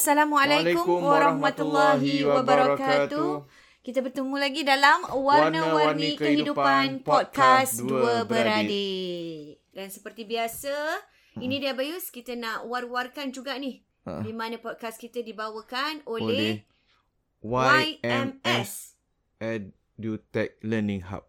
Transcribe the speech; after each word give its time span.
Assalamualaikum 0.00 0.96
warahmatullahi 1.04 2.24
wabarakatuh. 2.24 3.44
Kita 3.84 4.00
bertemu 4.00 4.32
lagi 4.40 4.64
dalam 4.64 5.04
Warna-Warni 5.04 6.16
Kehidupan 6.16 7.04
Podcast 7.04 7.84
Dua 7.84 8.24
Beradik. 8.24 9.60
Dan 9.68 9.92
seperti 9.92 10.24
biasa, 10.24 10.72
hmm. 11.36 11.44
ini 11.44 11.60
dia 11.60 11.76
Bayus, 11.76 12.08
kita 12.08 12.32
nak 12.32 12.64
war-warkan 12.64 13.28
juga 13.28 13.60
ni. 13.60 13.84
Ha. 14.08 14.24
Di 14.24 14.32
mana 14.32 14.56
podcast 14.56 14.96
kita 14.96 15.20
dibawakan 15.20 16.00
oleh, 16.08 16.64
oleh 17.44 18.00
YMS 18.00 18.96
EduTech 19.36 20.64
Learning 20.64 21.04
Hub. 21.12 21.28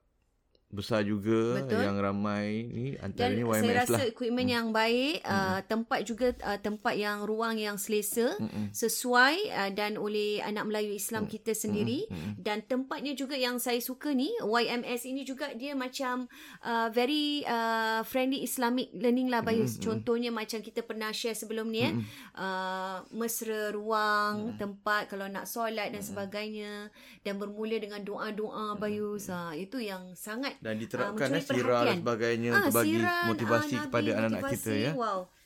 besar 0.71 1.03
juga 1.03 1.59
Betul. 1.61 1.83
yang 1.83 1.97
ramai 1.99 2.63
ni 2.71 2.95
antaranya 2.95 3.43
YMS 3.43 3.51
lah. 3.51 3.61
Saya 3.61 3.75
rasa 3.83 4.01
equipment 4.07 4.47
hmm. 4.47 4.55
yang 4.55 4.67
baik, 4.71 5.15
hmm. 5.19 5.27
uh, 5.27 5.59
tempat 5.67 5.99
juga 6.07 6.27
uh, 6.47 6.59
tempat 6.63 6.93
yang 6.95 7.27
ruang 7.27 7.59
yang 7.59 7.75
selesa 7.75 8.39
hmm. 8.39 8.71
sesuai 8.71 9.35
uh, 9.51 9.71
dan 9.75 9.99
oleh 9.99 10.39
anak 10.39 10.63
Melayu 10.71 10.95
Islam 10.95 11.27
hmm. 11.27 11.31
kita 11.35 11.51
sendiri 11.51 12.07
hmm. 12.07 12.39
dan 12.39 12.63
tempatnya 12.63 13.11
juga 13.11 13.35
yang 13.35 13.59
saya 13.59 13.83
suka 13.83 14.15
ni 14.15 14.31
YMS 14.39 15.11
ini 15.11 15.27
juga 15.27 15.51
dia 15.51 15.75
macam 15.75 16.31
uh, 16.63 16.87
very 16.95 17.43
uh, 17.43 18.07
friendly 18.07 18.47
Islamic 18.47 18.95
learning 18.95 19.27
lah 19.27 19.43
Bayus. 19.43 19.75
Hmm. 19.75 19.91
Contohnya 19.91 20.31
macam 20.31 20.63
kita 20.63 20.87
pernah 20.87 21.11
share 21.11 21.35
sebelum 21.35 21.67
ni 21.67 21.83
eh 21.83 21.93
uh, 22.39 23.03
mesra 23.11 23.75
ruang, 23.75 24.55
hmm. 24.55 24.57
tempat 24.57 25.11
kalau 25.11 25.27
nak 25.27 25.49
solat 25.49 25.91
dan 25.91 25.99
sebagainya 25.99 26.93
dan 27.27 27.35
bermula 27.35 27.75
dengan 27.75 27.99
doa-doa 27.99 28.79
Bayus. 28.79 29.27
Uh, 29.27 29.51
itu 29.57 29.83
yang 29.83 30.15
sangat 30.15 30.60
dan 30.61 30.77
diterapkan 30.77 31.27
uh, 31.33 31.41
sirah 31.41 31.81
dan 31.89 32.05
sebagainya 32.05 32.49
ha, 32.53 32.57
untuk 32.61 32.73
bagi 32.77 33.01
motivasi 33.01 33.75
uh, 33.75 33.81
kepada 33.89 34.09
anak-anak 34.21 34.43
kita 34.53 34.71
ya. 34.77 34.91
Wow. 34.93 35.25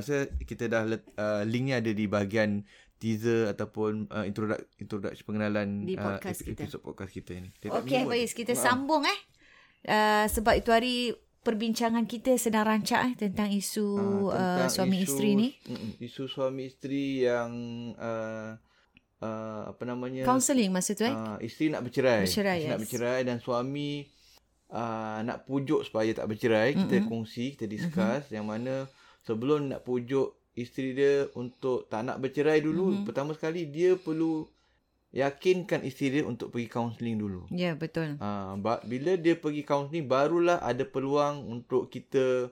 saya 0.00 0.30
kita 0.42 0.70
dah 0.70 0.82
let, 0.86 1.02
uh, 1.18 1.42
link 1.44 1.74
ada 1.74 1.90
di 1.90 2.04
bahagian 2.06 2.62
teaser 2.98 3.52
ataupun 3.52 4.08
uh, 4.08 4.24
introduksi 4.24 4.64
introduksi 4.80 5.22
pengenalan 5.26 5.84
di 5.84 5.98
uh, 5.98 6.16
podcast 6.16 6.40
uh, 6.46 6.50
episode 6.56 6.80
kita. 6.80 6.88
podcast 6.88 7.12
kita 7.12 7.32
ni. 7.36 7.48
Okey, 7.68 8.02
baik 8.08 8.32
kita 8.32 8.54
Maaf. 8.56 8.64
sambung 8.64 9.02
eh. 9.04 9.18
Uh, 9.84 10.24
sebab 10.32 10.54
itu 10.56 10.70
hari 10.72 10.96
perbincangan 11.44 12.08
kita 12.08 12.40
sedang 12.40 12.64
rancak 12.64 13.04
eh 13.04 13.14
tentang 13.28 13.52
isu 13.52 13.84
uh, 14.32 14.32
tentang 14.32 14.70
uh, 14.70 14.72
suami 14.72 14.96
isu, 15.04 15.06
isteri 15.12 15.30
ni. 15.36 15.48
Isu 16.00 16.24
suami 16.24 16.62
isteri 16.72 17.28
yang 17.28 17.52
uh, 18.00 18.56
uh, 19.20 19.62
apa 19.68 19.82
namanya? 19.84 20.24
Counselling 20.24 20.72
masa 20.72 20.96
tu 20.96 21.04
eh. 21.04 21.12
Uh, 21.12 21.36
isteri 21.44 21.68
nak 21.68 21.84
bercerai. 21.84 22.24
bercerai 22.24 22.56
isteri 22.56 22.64
yes. 22.64 22.72
nak 22.72 22.80
bercerai 22.80 23.20
dan 23.28 23.36
suami 23.44 24.08
uh, 24.72 25.20
nak 25.20 25.44
pujuk 25.44 25.84
supaya 25.84 26.08
tak 26.16 26.32
bercerai. 26.32 26.72
Mm-hmm. 26.72 26.88
Kita 26.88 26.96
kongsi, 27.04 27.44
kita 27.60 27.66
discuss 27.68 28.24
mm-hmm. 28.24 28.36
yang 28.40 28.46
mana 28.48 28.74
sebelum 29.24 29.72
nak 29.72 29.82
pujuk 29.82 30.36
isteri 30.54 30.94
dia 30.94 31.26
untuk 31.34 31.90
tak 31.90 32.06
nak 32.06 32.22
bercerai 32.22 32.62
dulu 32.62 32.92
mm-hmm. 32.92 33.04
pertama 33.08 33.34
sekali 33.34 33.66
dia 33.66 33.98
perlu 33.98 34.46
yakinkan 35.14 35.86
isteri 35.86 36.20
dia 36.20 36.22
untuk 36.26 36.50
pergi 36.50 36.66
kaunseling 36.66 37.16
dulu. 37.18 37.46
Ya, 37.54 37.70
yeah, 37.70 37.74
betul. 37.78 38.18
Ha, 38.18 38.58
bila 38.82 39.14
dia 39.14 39.38
pergi 39.38 39.62
kaunseling 39.62 40.10
barulah 40.10 40.58
ada 40.58 40.82
peluang 40.82 41.46
untuk 41.46 41.86
kita 41.86 42.50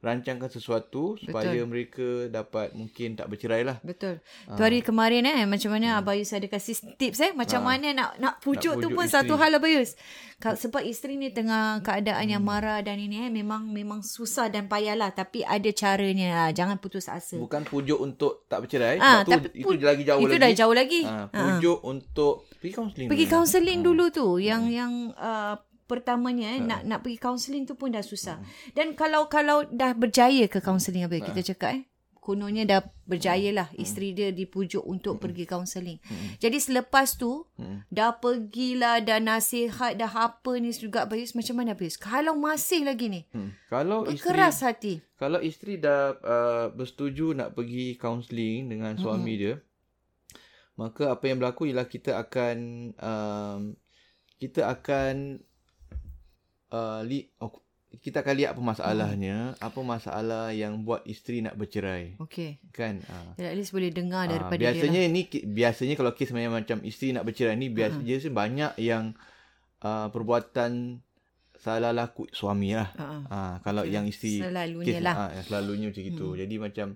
rancangkan 0.00 0.48
sesuatu 0.48 1.14
Betul. 1.14 1.28
supaya 1.28 1.60
mereka 1.68 2.32
dapat 2.32 2.72
mungkin 2.72 3.20
tak 3.20 3.28
bercerai 3.28 3.68
lah. 3.68 3.76
Betul. 3.84 4.24
Ha. 4.48 4.56
Tu 4.56 4.60
hari 4.64 4.80
kemarin 4.80 5.28
eh 5.28 5.44
macam 5.44 5.76
mana 5.76 5.96
hmm. 5.96 6.00
Abayus 6.00 6.32
ada 6.32 6.48
kasih 6.48 6.96
tips 6.96 7.20
eh 7.20 7.32
macam 7.36 7.60
ha. 7.60 7.76
mana 7.76 7.88
nak 7.92 8.10
nak 8.16 8.34
pujuk, 8.40 8.80
nak 8.80 8.80
pujuk 8.80 8.82
tu 8.82 8.88
pun 8.96 9.04
isteri. 9.04 9.16
satu 9.20 9.34
hal 9.36 9.52
Abayus. 9.60 9.92
Sebab 10.40 10.80
isteri 10.88 11.20
ni 11.20 11.28
tengah 11.36 11.84
keadaan 11.84 12.24
hmm. 12.24 12.32
yang 12.32 12.40
marah 12.40 12.80
dan 12.80 12.96
ini 12.96 13.28
eh 13.28 13.30
memang 13.30 13.68
memang 13.68 14.00
susah 14.00 14.48
dan 14.48 14.72
payahlah 14.72 15.12
tapi 15.12 15.44
ada 15.44 15.68
caranya. 15.68 16.48
Ha. 16.48 16.56
Jangan 16.56 16.80
putus 16.80 17.04
asa. 17.12 17.36
Bukan 17.36 17.68
pujuk 17.68 18.00
untuk 18.00 18.48
tak 18.48 18.64
bercerai. 18.64 18.96
Ha, 18.96 19.28
tu, 19.28 19.36
itu 19.52 19.76
lagi 19.84 20.08
jauh 20.08 20.24
itu 20.24 20.32
lagi. 20.32 20.40
Itu 20.40 20.44
dah 20.48 20.52
jauh 20.56 20.74
lagi. 20.74 21.00
Ha, 21.04 21.28
pujuk 21.28 21.78
ha. 21.84 21.86
untuk 21.92 22.34
pergi 22.56 22.72
kaunseling. 22.72 23.08
Pergi 23.12 23.26
kaunseling 23.28 23.80
dulu 23.84 24.04
tu 24.08 24.40
yang 24.40 24.64
hmm. 24.64 24.72
yang 24.72 24.92
uh, 25.20 25.60
pertamanya 25.90 26.54
eh, 26.54 26.60
uh. 26.62 26.66
nak 26.70 26.80
nak 26.86 26.98
pergi 27.02 27.18
kaunseling 27.18 27.66
tu 27.66 27.74
pun 27.74 27.90
dah 27.90 28.06
susah. 28.06 28.38
Uh. 28.38 28.46
Dan 28.78 28.94
kalau 28.94 29.26
kalau 29.26 29.66
dah 29.66 29.90
berjaya 29.98 30.46
ke 30.46 30.62
kaunseling 30.62 31.02
apa 31.02 31.18
uh. 31.18 31.26
kita 31.26 31.42
cakap 31.50 31.70
eh 31.74 31.82
kononnya 32.20 32.68
dah 32.68 32.80
berjaya 33.10 33.50
lah 33.50 33.68
uh. 33.74 33.82
isteri 33.82 34.14
dia 34.14 34.30
dipujuk 34.30 34.86
untuk 34.86 35.18
uh. 35.18 35.20
pergi 35.26 35.50
kaunseling. 35.50 35.98
Uh. 36.06 36.38
Jadi 36.38 36.62
selepas 36.62 37.18
tu 37.18 37.42
uh. 37.58 37.82
dah 37.90 38.14
pergilah 38.22 39.02
dah 39.02 39.18
nasihat 39.18 39.98
dah 39.98 40.12
apa 40.14 40.52
ni 40.62 40.70
juga 40.70 41.10
Bayus 41.10 41.34
macam 41.34 41.58
mana 41.58 41.74
Bayus? 41.74 41.98
Kalau 41.98 42.38
masih 42.38 42.86
lagi 42.86 43.10
ni. 43.10 43.26
Uh. 43.34 43.50
Kalau 43.66 44.06
keras 44.06 44.62
hati. 44.62 45.02
Kalau 45.18 45.42
isteri 45.42 45.82
dah 45.82 46.14
uh, 46.14 46.66
bersetuju 46.70 47.34
nak 47.34 47.58
pergi 47.58 47.98
kaunseling 47.98 48.70
dengan 48.70 48.94
suami 48.94 49.34
uh. 49.34 49.38
dia 49.42 49.54
maka 50.80 51.12
apa 51.12 51.28
yang 51.28 51.36
berlaku 51.44 51.68
ialah 51.68 51.84
kita 51.84 52.16
akan 52.16 52.56
um, 52.96 53.60
kita 54.40 54.64
akan 54.64 55.44
uh, 56.72 57.00
li, 57.04 57.26
oh, 57.42 57.52
kita 57.98 58.22
akan 58.22 58.34
lihat 58.38 58.50
apa 58.54 58.62
masalahnya, 58.62 59.36
hmm. 59.52 59.66
apa 59.66 59.80
masalah 59.82 60.44
yang 60.54 60.86
buat 60.86 61.02
isteri 61.10 61.42
nak 61.42 61.58
bercerai. 61.58 62.16
Okey. 62.22 62.62
Kan? 62.70 63.02
Jadi 63.34 63.46
at 63.50 63.56
least 63.58 63.74
boleh 63.74 63.90
dengar 63.90 64.30
Ha, 64.30 64.38
daripada 64.38 64.62
biasanya 64.62 65.02
dia. 65.02 65.10
lah. 65.10 65.14
ni 65.14 65.22
biasanya 65.50 65.94
kalau 65.98 66.12
kes 66.14 66.30
macam 66.30 66.78
isteri 66.86 67.10
nak 67.10 67.26
bercerai 67.26 67.58
ni 67.58 67.66
biasanya 67.66 68.16
hmm. 68.22 68.30
banyak 68.30 68.72
yang 68.78 69.04
uh, 69.82 70.06
perbuatan 70.14 71.02
salah 71.60 71.92
laku 71.92 72.24
suami 72.32 72.72
lah. 72.72 72.88
Ha. 72.96 73.06
Ha, 73.28 73.38
kalau 73.60 73.84
yang 73.84 74.08
isteri 74.08 74.40
Selalunya 74.40 74.96
kes, 74.96 75.04
lah. 75.04 75.14
Ha, 75.18 75.24
yang 75.36 75.44
selalunya 75.44 75.86
macam 75.92 76.04
itu. 76.06 76.26
Hmm. 76.32 76.38
Jadi 76.38 76.54
macam 76.56 76.86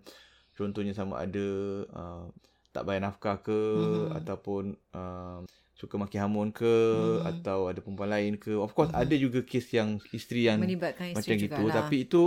contohnya 0.54 0.92
sama 0.94 1.14
ada 1.26 1.48
uh, 1.90 2.24
tak 2.70 2.86
bayar 2.86 3.02
nafkah 3.10 3.42
ke 3.42 3.60
hmm. 3.60 4.18
ataupun 4.22 4.78
uh, 4.94 5.42
suka 5.74 5.98
maki 5.98 6.16
hamun 6.16 6.48
ke 6.48 6.62
hmm. 6.64 7.26
atau 7.26 7.66
ada 7.66 7.82
perempuan 7.82 8.08
lain 8.08 8.38
ke. 8.38 8.54
Of 8.54 8.72
course 8.72 8.90
hmm. 8.90 9.02
ada 9.02 9.14
juga 9.14 9.42
kes 9.42 9.66
yang 9.70 9.98
isteri 10.10 10.46
yang 10.46 10.62
Melibatkan 10.62 11.10
macam 11.10 11.20
isteri 11.20 11.44
gitu 11.44 11.58
jugalah. 11.58 11.74
tapi 11.82 11.96
itu 12.02 12.22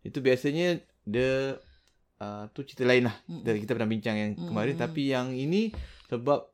itu 0.00 0.18
biasanya 0.18 0.80
dia 1.04 1.60
uh, 2.18 2.44
tu 2.50 2.64
cerita 2.64 2.84
lain 2.84 3.04
lah. 3.04 3.16
Hmm. 3.24 3.44
Kita 3.44 3.72
pernah 3.72 3.88
bincang 3.88 4.16
yang 4.16 4.30
kemarin 4.34 4.74
Mm-mm. 4.74 4.84
tapi 4.84 5.02
yang 5.06 5.28
ini 5.30 5.72
sebab 6.08 6.48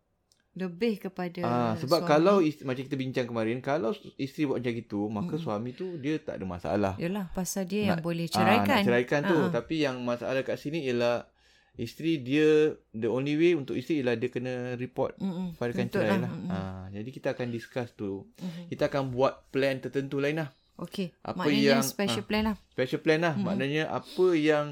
lebih 0.51 0.99
kepada 0.99 1.41
Ah, 1.47 1.73
sebab 1.79 2.03
suami. 2.03 2.11
kalau 2.11 2.37
isteri, 2.43 2.67
macam 2.67 2.83
kita 2.83 2.97
bincang 2.99 3.27
kemarin, 3.31 3.63
kalau 3.63 3.95
isteri 4.19 4.51
buat 4.51 4.59
macam 4.59 4.75
itu, 4.75 5.01
maka 5.07 5.35
Mm. 5.39 5.43
suami 5.47 5.71
tu 5.71 5.95
dia 5.97 6.19
tak 6.19 6.43
ada 6.43 6.45
masalah. 6.45 6.93
Yalah 6.99 7.31
pasal 7.31 7.71
dia 7.71 7.87
yang 7.87 8.03
Nak- 8.03 8.05
boleh 8.05 8.27
Ah, 8.27 8.35
ceraikan. 8.35 8.83
nak 8.83 8.87
ceraikan 8.91 9.21
tu. 9.31 9.39
Ah. 9.39 9.49
Tapi 9.49 9.75
yang 9.79 10.03
masalah 10.03 10.43
kat 10.43 10.59
sini 10.59 10.83
ialah 10.83 11.23
isteri 11.73 12.19
dia 12.19 12.49
the 12.91 13.07
only 13.07 13.35
way 13.35 13.53
untuk 13.53 13.73
isteri 13.73 14.01
ialah 14.01 14.15
dia 14.15 14.27
kena 14.27 14.55
report 14.75 15.15
Mm-mm. 15.17 15.55
filekan 15.55 15.87
Betul 15.87 15.95
cerai 15.97 16.11
lah. 16.11 16.19
lah. 16.21 16.33
Mm-mm. 16.33 16.51
Ah, 16.51 16.85
jadi 16.91 17.09
kita 17.09 17.29
akan 17.31 17.47
discuss 17.49 17.89
tu. 17.93 18.27
Mhm. 18.37 18.63
Kita 18.69 18.87
akan 18.87 19.03
buat 19.09 19.49
plan 19.49 19.79
tertentu 19.79 20.17
lain 20.17 20.39
lah. 20.39 20.51
Okey. 20.77 21.13
Apa 21.21 21.45
Maknanya 21.45 21.63
yang- 21.77 21.85
special 21.85 22.23
ah. 22.23 22.27
plan 22.27 22.43
lah. 22.45 22.57
Special 22.71 23.01
plan 23.01 23.21
lah. 23.21 23.33
Mm-mm. 23.33 23.47
Maknanya 23.47 23.83
apa 23.89 24.27
yang 24.33 24.67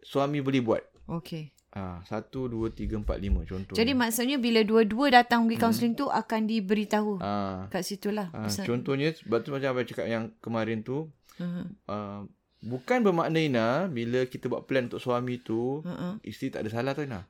suami 0.00 0.38
boleh 0.38 0.60
buat. 0.60 0.82
Okey. 1.06 1.52
Ah, 1.70 2.00
satu, 2.02 2.48
dua, 2.48 2.68
tiga, 2.70 2.96
empat, 2.96 3.16
lima 3.18 3.44
contoh. 3.44 3.76
Jadi 3.76 3.92
maksudnya 3.92 4.36
bila 4.36 4.60
dua-dua 4.62 5.12
datang 5.14 5.44
pergi 5.44 5.58
kaunseling 5.58 5.94
tu 5.94 6.06
akan 6.06 6.40
diberitahu 6.44 7.18
ah, 7.18 7.68
kat 7.68 7.82
situ 7.82 8.08
lah. 8.08 8.30
ah, 8.30 8.48
Pasal- 8.48 8.64
contohnya 8.64 9.12
sebab 9.12 9.38
tu 9.40 9.50
macam 9.50 9.68
abang 9.70 9.84
cakap 9.84 10.06
yang 10.06 10.32
kemarin 10.38 10.80
tu 10.80 11.12
Mhm. 11.36 11.64
uh, 11.86 12.24
bukan 12.60 12.98
bermakna 13.00 13.38
Ina 13.38 13.68
bila 13.86 14.22
kita 14.22 14.46
buat 14.46 14.62
plan 14.62 14.84
untuk 14.84 14.98
suami 14.98 15.38
tu 15.38 15.80
Ha-ha. 15.80 16.18
isteri 16.20 16.50
tak 16.50 16.62
ada 16.62 16.70
salah 16.70 16.90
tau 16.90 17.02
Ina. 17.02 17.22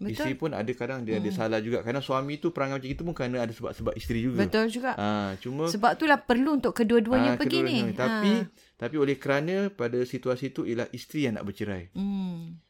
Isteri 0.00 0.32
Betul. 0.32 0.40
pun 0.40 0.50
ada 0.52 0.70
kadang 0.72 1.02
dia 1.02 1.16
ada 1.16 1.30
salah 1.30 1.58
juga 1.58 1.80
kerana 1.80 1.98
suami 1.98 2.36
tu 2.36 2.50
perangai 2.50 2.76
macam 2.76 2.90
itu 2.90 3.02
pun 3.02 3.12
kerana 3.12 3.36
ada 3.40 3.50
sebab-sebab 3.50 3.92
isteri 3.92 4.22
juga. 4.22 4.38
Betul 4.40 4.66
juga. 4.68 4.94
Ah 4.94 5.34
cuma 5.38 5.66
Sebab 5.66 5.94
itulah 5.94 6.18
perlu 6.18 6.56
untuk 6.56 6.72
kedua-duanya 6.72 7.34
ah, 7.34 7.36
pergi 7.36 7.58
ni. 7.58 7.78
kedua-duanya. 7.82 7.94
Tapi 7.94 8.30
Ha. 8.34 8.50
tapi 8.76 8.96
oleh 8.96 9.16
kerana 9.16 9.54
pada 9.68 9.98
situasi 10.00 10.50
tu 10.50 10.62
ialah 10.62 10.90
isteri 10.90 11.26
yang 11.26 11.36
nak 11.36 11.44
bercerai. 11.44 11.90
Hmm. 11.92 12.61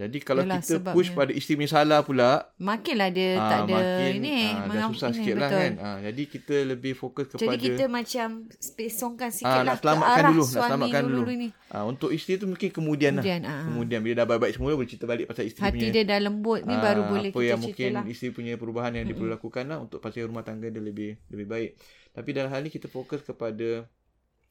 Jadi 0.00 0.16
kalau 0.18 0.40
Yalah, 0.42 0.58
kita 0.58 0.80
push 0.90 1.12
pada 1.12 1.28
isteri 1.30 1.54
punya 1.54 1.68
salah 1.70 2.00
pula 2.00 2.48
Makinlah 2.56 3.12
dia 3.12 3.36
ah, 3.36 3.44
tak 3.44 3.58
ada 3.62 3.74
makin 3.74 4.12
ini. 4.16 4.32
ah, 4.32 4.48
dah 4.48 4.64
mengam- 4.64 4.90
susah 4.90 5.08
ini, 5.08 5.16
sikit 5.20 5.34
lah 5.36 5.50
kan. 5.52 5.72
Ah, 5.76 5.98
jadi 6.00 6.22
kita 6.24 6.54
lebih 6.64 6.92
fokus 6.94 7.24
kepada 7.28 7.44
Jadi 7.44 7.56
kita 7.60 7.84
macam 7.86 8.28
pesongkan 8.48 9.28
sikit 9.28 9.44
Ah, 9.46 9.60
lah 9.60 9.64
nak 9.66 9.76
selamatkan 9.78 10.22
dulu, 10.26 10.40
nak 10.42 10.52
selamatkan 10.64 11.02
dulu. 11.04 11.22
ni. 11.30 11.48
ah, 11.68 11.84
untuk 11.84 12.08
isteri 12.10 12.34
tu 12.34 12.46
mungkin 12.46 12.68
kemudian, 12.70 13.12
Kemudian, 13.14 13.40
lah. 13.42 13.52
ah. 13.52 13.64
Kemudian 13.66 14.00
bila 14.00 14.14
dah 14.16 14.26
baik-baik 14.26 14.52
semula 14.52 14.72
boleh 14.72 14.88
cerita 14.88 15.04
balik 15.04 15.26
pasal 15.26 15.44
isteri 15.44 15.62
Hati 15.62 15.74
punya 15.76 15.88
dia 15.92 16.04
dah 16.06 16.18
lembut 16.18 16.60
ni 16.62 16.72
Ah, 16.72 16.80
baru 16.80 17.02
boleh 17.06 17.28
apa 17.28 17.36
kita 17.36 17.44
yang 17.44 17.58
cerita 17.58 17.64
mungkin 17.68 17.90
lah. 17.92 18.04
isteri 18.08 18.30
punya 18.32 18.52
perubahan 18.54 18.92
yang 18.94 19.04
dia 19.04 19.14
perlu 19.14 19.30
lakukan 19.30 19.64
lah 19.66 19.78
untuk 19.78 19.98
pasal 19.98 20.24
rumah 20.24 20.40
tangga 20.40 20.66
dia 20.66 20.80
lebih 20.80 21.20
lebih 21.28 21.44
baik. 21.46 21.70
Tapi 22.10 22.28
dalam 22.32 22.48
hal 22.48 22.60
ni 22.62 22.70
kita 22.70 22.88
fokus 22.88 23.20
kepada 23.20 23.84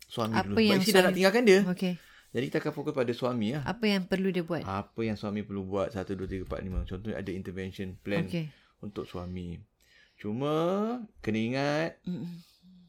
suami 0.06 0.31
Apa 0.31 0.46
dulu. 0.46 0.56
Sebab 0.56 0.62
yang 0.68 0.78
isteri 0.80 0.94
dah 0.94 1.04
nak 1.04 1.16
tinggalkan 1.16 1.44
dia. 1.44 1.60
Okey. 1.66 1.94
Jadi 2.29 2.45
kita 2.45 2.61
akan 2.61 2.73
fokus 2.73 2.93
pada 2.93 3.09
suami 3.09 3.57
lah. 3.57 3.65
Apa 3.65 3.89
yang 3.89 4.05
perlu 4.05 4.29
dia 4.29 4.45
buat? 4.45 4.61
Apa 4.61 5.01
yang 5.01 5.17
suami 5.17 5.41
perlu 5.41 5.65
buat 5.65 5.89
1, 5.89 6.13
2, 6.13 6.45
3, 6.45 6.45
4, 6.45 6.61
5. 6.85 6.85
Contohnya 6.85 7.17
ada 7.17 7.31
intervention 7.33 7.97
plan 7.97 8.29
Okey. 8.29 8.53
untuk 8.79 9.09
suami. 9.09 9.57
Cuma 10.13 10.53
kena 11.19 11.39
ingat 11.39 11.91
Mm-mm. 12.05 12.43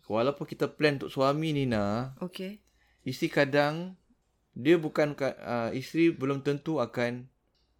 walaupun 0.04 0.44
kita 0.44 0.68
plan 0.68 0.98
untuk 0.98 1.08
suami 1.08 1.54
ni 1.54 1.64
nak 1.64 2.18
Okey. 2.18 2.58
isteri 3.06 3.30
kadang 3.30 3.94
dia 4.52 4.76
bukan 4.76 5.14
uh, 5.14 5.70
isteri 5.70 6.10
belum 6.10 6.42
tentu 6.42 6.82
akan 6.82 7.30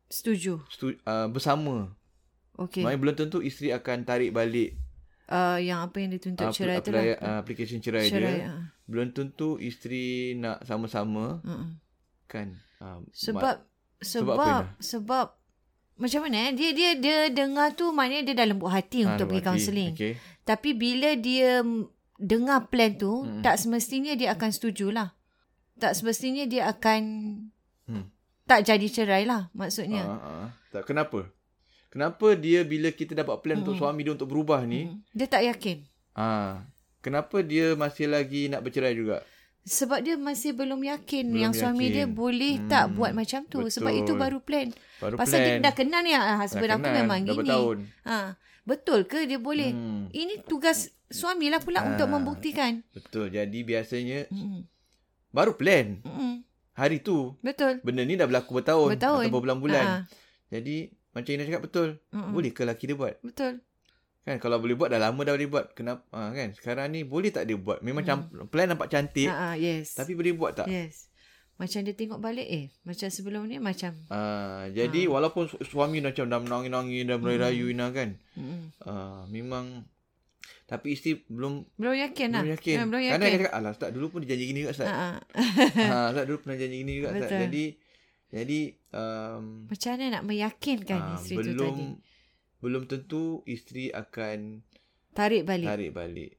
Setuju. 0.08 0.64
stu, 0.70 0.96
uh, 1.04 1.26
bersama. 1.28 1.92
Okey. 2.56 2.80
Maksudnya 2.86 3.02
belum 3.02 3.16
tentu 3.18 3.38
isteri 3.42 3.68
akan 3.70 4.06
tarik 4.06 4.32
balik 4.32 4.80
Uh, 5.30 5.62
yang 5.62 5.78
apa 5.78 6.02
yang 6.02 6.10
dituntut 6.10 6.42
uh, 6.42 6.50
cerai 6.50 6.82
tu 6.82 6.90
lah. 6.90 7.06
uh, 7.06 7.38
application 7.38 7.78
cerai, 7.78 8.10
Cerai. 8.10 8.42
dia. 8.42 8.50
ah. 8.50 8.66
Belum 8.90 9.14
tentu 9.14 9.54
isteri 9.56 10.34
nak 10.34 10.66
sama-sama 10.66 11.38
Mm-mm. 11.40 11.78
kan. 12.26 12.58
Uh, 12.82 13.06
Sebab 13.14 13.62
sebab 14.02 14.34
sebab 14.34 14.34
apa, 14.34 14.50
sebab, 14.81 15.26
macam 15.94 16.20
mana 16.25 16.48
eh? 16.48 16.52
Dia 16.52 16.70
dia 16.72 16.90
dia 16.96 17.19
dengar 17.28 17.70
tu 17.72 17.92
maknanya 17.92 18.26
dia 18.26 18.34
dah 18.34 18.46
lembut 18.48 18.66
hati 18.66 19.04
Ah, 19.04 19.14
untuk 19.14 19.31
pergi 19.31 19.44
kaunseling. 19.44 19.92
Okay. 19.92 20.16
Tapi 20.42 20.72
bila 20.72 21.14
dia 21.14 21.60
dengar 22.16 22.66
plan 22.66 22.96
tu, 22.96 23.22
Hmm. 23.22 23.40
tak 23.40 23.56
semestinya 23.56 24.12
dia 24.12 24.34
akan 24.34 24.50
setujulah. 24.50 25.14
Tak 25.76 25.94
semestinya 25.94 26.44
dia 26.44 26.66
akan 26.66 27.00
Hmm. 27.86 28.08
tak 28.44 28.64
jadi 28.64 28.86
cerai 28.86 29.22
lah 29.22 29.52
maksudnya. 29.52 30.02
Uh, 30.02 30.16
uh, 30.19 30.46
tak 30.70 30.82
kenapa? 30.84 31.31
Kenapa 31.88 32.32
dia 32.34 32.62
bila 32.62 32.88
kita 32.88 33.12
dapat 33.12 33.38
plan 33.38 33.60
untuk 33.60 33.75
suami 33.76 34.00
dia 34.00 34.14
untuk 34.14 34.26
berubah 34.26 34.62
ni, 34.62 34.88
Hmm. 34.88 34.98
Dia 35.12 35.26
tak 35.26 35.44
yakin. 35.44 35.84
ah, 36.12 36.64
kenapa 37.00 37.41
dia 37.41 37.75
masih 37.75 38.06
lagi 38.06 38.47
nak 38.47 38.61
bercerai 38.61 38.93
juga? 38.93 39.20
Sebab 39.61 40.00
dia 40.00 40.17
masih 40.17 40.52
belum 40.52 40.81
yakin 40.81 41.26
Belum 41.26 41.37
yang 41.38 41.52
suami 41.52 41.85
yakin. 41.85 41.94
dia 41.94 42.06
boleh 42.06 42.55
Hmm, 42.56 42.67
tak 42.67 42.85
buat 42.91 43.12
macam 43.12 43.44
tu. 43.44 43.61
Sebab 43.62 43.91
betul. 43.91 44.02
itu 44.02 44.12
baru 44.14 44.38
plan. 44.38 44.69
Baru 44.99 45.14
Pasal 45.14 45.37
plan. 45.37 45.47
dia 45.50 45.62
dah 45.62 45.75
kenal 45.75 46.00
ni 46.00 46.12
ah, 46.12 46.38
husband 46.38 46.64
Dah 46.67 46.75
aku 46.75 46.87
kenal, 46.87 46.97
memang 46.99 47.19
dah 47.19 47.26
gini. 47.29 47.41
bertahun. 47.44 47.79
Ha, 48.02 48.17
betul 48.62 49.00
ke 49.05 49.19
dia 49.25 49.37
boleh? 49.37 49.69
Hmm. 49.69 50.08
Ini 50.08 50.44
tugas 50.44 50.79
suami 51.06 51.49
lah 51.49 51.58
pula 51.58 51.79
Ah. 51.79 51.87
untuk 51.87 52.08
membuktikan. 52.08 52.81
Betul. 52.91 53.29
Jadi 53.29 53.58
biasanya 53.61 54.19
Mm-mm. 54.29 54.64
baru 55.31 55.53
plan 55.55 56.00
Mm-mm. 56.00 56.41
hari 56.73 56.99
tu. 56.99 57.37
Betul. 57.38 57.81
Benda 57.81 58.03
ni 58.03 58.14
dah 58.14 58.25
berlaku 58.25 58.56
bertahun, 58.56 58.91
Bertahun. 58.91 59.23
atau 59.23 59.31
berbulan-bulan. 59.31 59.85
Ha. 59.85 59.96
Jadi 60.49 60.88
macam 61.11 61.31
Ina 61.31 61.44
cakap 61.44 61.62
betul. 61.62 61.88
Mm-mm. 62.08 62.32
Boleh 62.32 62.49
ke 62.49 62.64
lelaki 62.64 62.85
dia 62.87 62.96
buat? 62.96 63.20
Betul. 63.20 63.61
Kan 64.20 64.37
kalau 64.37 64.61
boleh 64.61 64.76
buat 64.76 64.93
dah 64.93 65.00
lama 65.00 65.20
dah 65.25 65.32
boleh 65.32 65.49
buat. 65.49 65.72
Kenapa 65.72 66.05
ha, 66.12 66.29
kan? 66.36 66.53
Sekarang 66.53 66.93
ni 66.93 67.08
boleh 67.08 67.32
tak 67.32 67.48
dia 67.48 67.56
buat? 67.56 67.81
Memang 67.81 68.05
hmm. 68.05 68.53
plan 68.53 68.69
nampak 68.69 68.93
cantik 68.93 69.32
Ha, 69.32 69.55
ha, 69.55 69.56
yes. 69.56 69.96
tapi 69.96 70.12
boleh 70.12 70.36
buat 70.36 70.53
tak? 70.60 70.69
Yes. 70.69 71.08
Macam 71.60 71.84
dia 71.84 71.93
tengok 71.93 72.20
balik 72.24 72.48
eh. 72.48 72.72
Macam 72.89 73.08
sebelum 73.12 73.44
ni 73.44 73.60
macam. 73.60 73.93
Ah, 74.08 74.65
jadi 74.72 75.05
walaupun 75.05 75.44
su- 75.44 75.60
suami 75.60 76.00
macam 76.00 76.24
dah 76.24 76.41
menangis-nangis 76.41 77.05
dah 77.05 77.17
merayu-rayu 77.20 77.69
Ina 77.69 77.93
kan. 77.93 78.17
Mm-mm. 78.32 78.72
Ah, 78.81 79.29
memang 79.29 79.84
tapi 80.65 80.94
isteri 80.94 81.20
belum 81.27 81.67
Belum 81.77 81.96
yakin 81.98 82.29
lah. 82.32 82.46
belum 82.46 82.55
yakin. 82.56 82.77
Ha, 82.79 82.84
belum 82.86 83.03
yakin. 83.03 83.20
dia 83.20 83.36
cakap, 83.43 83.53
alah 83.58 83.70
Ustaz 83.77 83.91
dulu 83.91 84.06
pun 84.08 84.19
dia 84.24 84.32
janji 84.32 84.44
gini 84.48 84.58
juga 84.65 84.72
Ustaz. 84.72 84.89
Ha, 84.89 84.96
ha. 84.96 85.08
ha, 85.84 85.98
Ustaz 86.15 86.24
dulu 86.24 86.39
pernah 86.41 86.56
janji 86.56 86.77
gini 86.81 86.93
juga 86.96 87.08
Ustaz. 87.12 87.31
Jadi 87.44 87.65
jadi 88.31 88.60
um, 88.94 89.67
Macam 89.67 89.91
mana 89.98 90.05
nak 90.15 90.24
meyakinkan 90.24 91.00
ah, 91.03 91.19
isteri 91.19 91.43
tu 91.43 91.58
belum 91.58 91.77
tadi. 91.77 91.86
Belum 92.60 92.84
tentu 92.84 93.22
isteri 93.44 93.88
akan 93.90 94.60
Tarik 95.10 95.43
balik. 95.43 95.67
tarik 95.67 95.90
balik. 95.90 96.31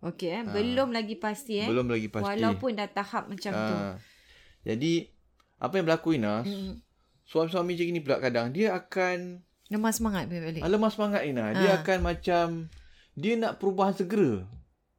Okey 0.00 0.30
eh. 0.30 0.42
Belum 0.44 0.92
lagi 0.92 1.16
pasti 1.16 1.58
eh. 1.58 1.66
Belum 1.66 1.88
lagi 1.88 2.06
pasti. 2.06 2.28
Walaupun 2.30 2.76
dah 2.76 2.86
tahap 2.86 3.26
macam 3.26 3.50
tu. 3.50 3.74
Ah, 3.74 3.96
Jadi 4.62 5.08
apa 5.56 5.72
yang 5.74 5.84
berlaku 5.84 6.14
Ina? 6.14 6.44
Mm. 6.44 6.78
Suami-suami 7.24 7.72
macam 7.72 7.86
ni 7.88 8.00
pula 8.00 8.16
kadang 8.18 8.52
dia 8.52 8.72
akan 8.74 9.40
Lemah 9.66 9.90
semangat 9.90 10.28
balik. 10.28 10.60
ah, 10.60 10.68
lemah 10.68 10.92
semangat 10.92 11.24
Ina. 11.24 11.56
Dia 11.56 11.70
Ah. 11.70 11.76
akan 11.80 11.98
macam 12.00 12.46
dia 13.14 13.32
nak 13.34 13.56
perubahan 13.56 13.96
segera. 13.96 14.44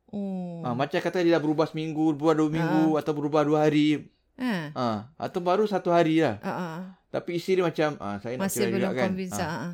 Oh. 0.10 0.66
Ah, 0.66 0.74
macam 0.74 0.98
kata 0.98 1.22
dia 1.22 1.38
dah 1.38 1.44
berubah 1.44 1.68
seminggu, 1.68 2.12
berubah 2.12 2.34
dua 2.36 2.50
minggu 2.50 2.98
atau 2.98 3.14
berubah 3.14 3.46
dua 3.46 3.60
hari. 3.64 4.10
Ha. 4.36 4.74
Ah, 4.74 4.98
atau 5.16 5.40
baru 5.40 5.64
satu 5.64 5.94
hari 5.94 6.20
lah. 6.20 6.42
Ha, 6.42 6.52
ha. 6.52 6.68
Tapi 7.08 7.38
isteri 7.38 7.62
dia 7.62 7.64
macam 7.64 7.96
ah, 8.02 8.18
saya 8.18 8.36
nak 8.36 8.50
Masih 8.50 8.60
cerai 8.60 8.74
belum 8.74 8.84
juga 8.84 8.98
kan. 8.98 9.06
convince. 9.08 9.38
Ah. 9.38 9.46
Ha. 9.46 9.56
ha. 9.56 9.70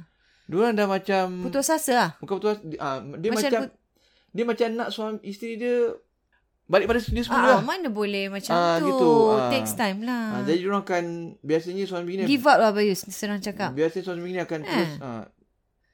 Diorang 0.51 0.73
dah 0.73 0.83
macam 0.85 1.23
Putus 1.41 1.67
asa 1.69 1.93
lah. 1.93 2.09
bukan 2.17 2.35
betul 2.37 2.51
ah, 2.77 2.99
dia 3.15 3.29
Macam 3.29 3.47
macam, 3.47 3.59
put- 3.63 3.75
dia 4.29 4.43
macam 4.43 4.67
nak 4.73 4.89
suami 4.89 5.17
isteri 5.23 5.55
dia 5.55 5.95
balik 6.65 6.85
pada 6.85 6.99
dia 7.01 7.19
semula. 7.21 7.39
Ah, 7.41 7.47
lah. 7.53 7.61
mana 7.61 7.87
boleh 7.87 8.27
macam 8.27 8.51
Ah, 8.53 8.75
tu. 8.77 8.85
gitu. 8.85 9.09
Ah. 9.33 9.47
Takes 9.49 9.73
time 9.73 9.99
lah. 10.01 10.25
Ah, 10.29 10.41
jadi 10.41 10.59
diorang 10.61 10.83
akan 10.83 11.03
biasanya 11.41 11.83
suami 11.83 12.03
begini 12.05 12.23
Give 12.25 12.43
up 12.45 12.57
lah 12.57 12.71
Bayus. 12.71 13.03
Senang 13.05 13.39
cakap. 13.39 13.71
biasanya 13.71 14.03
suami 14.05 14.19
begini 14.21 14.39
akan 14.39 14.59
Eh. 14.61 14.67
terus 14.69 14.91
ah, 14.99 15.23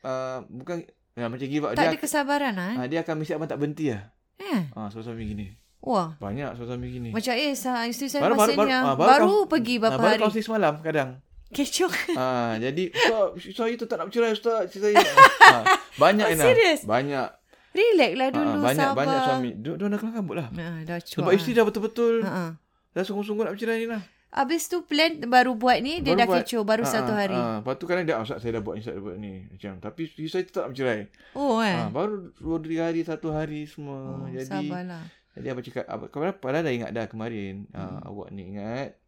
ah, 0.04 0.38
bukan 0.44 0.86
ah, 1.16 1.28
macam 1.28 1.46
give 1.46 1.64
up 1.64 1.72
Tak 1.72 1.78
dia 1.80 1.90
ada 1.90 1.98
kesabaran 2.00 2.54
lah. 2.54 2.68
Eh? 2.68 2.78
ah, 2.78 2.88
dia 2.88 3.00
akan 3.02 3.14
mesti 3.16 3.34
abang 3.34 3.46
tak 3.46 3.58
berhenti 3.58 3.90
lah. 3.90 4.04
Eh. 4.38 4.62
Ah, 4.72 4.90
suami 4.90 5.24
gini. 5.24 5.48
Wah. 5.80 6.14
Banyak 6.18 6.58
suami 6.58 6.88
gini. 6.92 7.10
Macam 7.10 7.34
eh 7.34 7.54
isteri 7.54 8.08
saya 8.08 8.22
Baru- 8.24 8.36
baru, 8.36 8.54
baru- 8.54 8.54
baru, 8.56 8.70
baru- 8.70 8.70
ah, 8.70 8.96
baru, 8.96 8.98
baru 9.00 9.26
baru 9.28 9.38
pergi 9.48 9.74
Ah, 9.74 9.80
berapa 9.80 9.98
baru 9.98 10.10
hari. 10.12 10.22
kaunseling 10.22 10.46
semalam 10.46 10.74
kadang. 10.80 11.10
Kecoh. 11.48 11.94
Ah, 12.20 12.60
jadi 12.60 12.92
Ustaz, 12.92 13.56
saya 13.56 13.74
tu 13.80 13.88
tak 13.88 13.98
nak 14.04 14.12
bercerai 14.12 14.36
Ustaz. 14.36 14.68
Saya, 14.76 15.00
ah, 15.54 15.64
banyak 15.96 16.28
Oh, 16.28 16.34
Ina. 16.36 16.44
serious? 16.44 16.82
Banyak. 16.84 17.30
Relax 17.78 18.12
lah 18.18 18.30
dulu 18.34 18.52
ha, 18.52 18.64
banyak, 18.64 18.88
sabar. 18.90 18.98
Banyak 18.98 19.20
suami. 19.22 19.50
Dia, 19.62 19.72
dia 19.78 19.86
dah 19.86 20.00
kelam 20.02 20.14
kabut 20.18 20.36
lah. 20.42 20.48
Ha, 20.50 20.66
dah 20.84 20.98
Sebab 20.98 21.32
isteri 21.32 21.54
dah 21.54 21.66
betul-betul. 21.68 22.26
Ha. 22.26 22.58
Dah 22.92 23.04
sungguh-sungguh 23.06 23.46
nak 23.46 23.54
bercerai 23.54 23.78
ni 23.86 23.88
lah. 23.88 24.02
Habis 24.28 24.68
tu 24.68 24.84
plan 24.84 25.24
baru 25.24 25.56
buat 25.56 25.80
ni, 25.80 26.04
dia 26.04 26.14
dah 26.18 26.28
buat, 26.28 26.44
kecoh 26.44 26.68
baru 26.68 26.84
ha, 26.84 26.90
satu 26.90 27.14
hari. 27.16 27.38
Ha, 27.38 27.64
lepas 27.64 27.80
tu 27.80 27.86
kadang 27.88 28.04
dia, 28.04 28.20
oh, 28.20 28.28
saya 28.28 28.52
dah 28.60 28.64
buat 28.66 28.76
ni, 28.76 28.82
saya 28.84 29.00
dah 29.00 29.04
buat 29.08 29.18
ni. 29.22 29.34
Macam, 29.48 29.74
tapi 29.80 30.02
saya 30.28 30.44
tetap 30.44 30.68
nak 30.68 30.70
bercerai. 30.76 31.02
Oh 31.38 31.64
eh. 31.64 31.78
Ha, 31.80 31.88
baru 31.88 32.34
dua 32.36 32.92
hari, 32.92 33.02
satu 33.08 33.32
hari 33.32 33.70
semua. 33.70 34.26
Oh, 34.26 34.28
Jadi, 34.28 34.52
sabarlah. 34.52 35.04
Jadi 35.38 35.48
apa 35.48 35.60
cakap, 35.64 35.86
apa, 35.88 36.06
padahal 36.34 36.66
dah 36.66 36.74
ingat 36.74 36.92
dah 36.92 37.06
kemarin. 37.08 37.70
Hmm. 37.72 38.04
Ha, 38.04 38.10
awak 38.10 38.28
ni 38.34 38.42
ingat. 38.58 39.00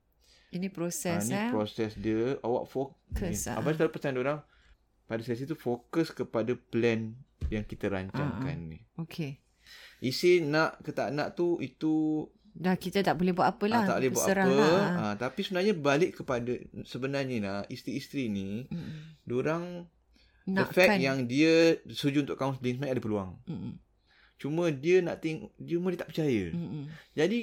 Ini 0.49 0.67
proses 0.73 1.29
ha, 1.29 1.29
ini 1.29 1.37
eh. 1.45 1.49
proses 1.53 1.91
dia. 1.97 2.37
Awak 2.41 2.65
fokus. 2.65 3.37
Ha. 3.45 3.61
Abang 3.61 3.77
selalu 3.77 3.93
pesan 3.93 4.17
orang 4.17 4.39
pada 5.05 5.21
sesi 5.25 5.49
tu 5.49 5.57
fokus 5.57 6.13
kepada 6.13 6.53
plan 6.53 7.17
yang 7.49 7.65
kita 7.65 7.89
rancangkan 7.89 8.57
uh-huh. 8.57 8.71
ni. 8.73 8.79
Okey. 9.01 9.41
Isi 10.01 10.41
nak 10.45 10.81
ke 10.85 10.93
tak 10.93 11.13
nak 11.13 11.33
tu 11.33 11.57
itu 11.61 12.25
dah 12.49 12.75
kita 12.75 13.05
tak 13.05 13.15
boleh 13.17 13.33
buat 13.33 13.55
apalah. 13.55 13.85
Ah, 13.85 13.89
tak 13.93 13.97
boleh 14.01 14.11
buat 14.13 14.27
apa. 14.29 14.49
Lah. 14.49 14.89
Ah, 14.97 15.13
tapi 15.15 15.39
sebenarnya 15.45 15.73
balik 15.77 16.21
kepada 16.21 16.53
sebenarnya 16.85 17.37
nah 17.39 17.59
isteri-isteri 17.69 18.27
ni 18.27 18.65
mm. 18.67 19.25
diorang 19.25 19.85
the 20.49 20.65
fact 20.65 20.97
kan. 20.97 20.99
yang 20.99 21.17
dia 21.29 21.77
setuju 21.85 22.25
untuk 22.25 22.37
counselling 22.37 22.77
sebenarnya 22.77 22.95
ada 22.97 23.05
peluang. 23.05 23.31
Mm. 23.45 23.73
Cuma 24.39 24.71
dia 24.71 25.03
nak 25.03 25.19
tengok 25.21 25.51
cuma 25.55 25.87
dia 25.93 25.99
tak 26.01 26.09
percaya. 26.11 26.45
Mm. 26.51 26.83
Jadi 27.13 27.39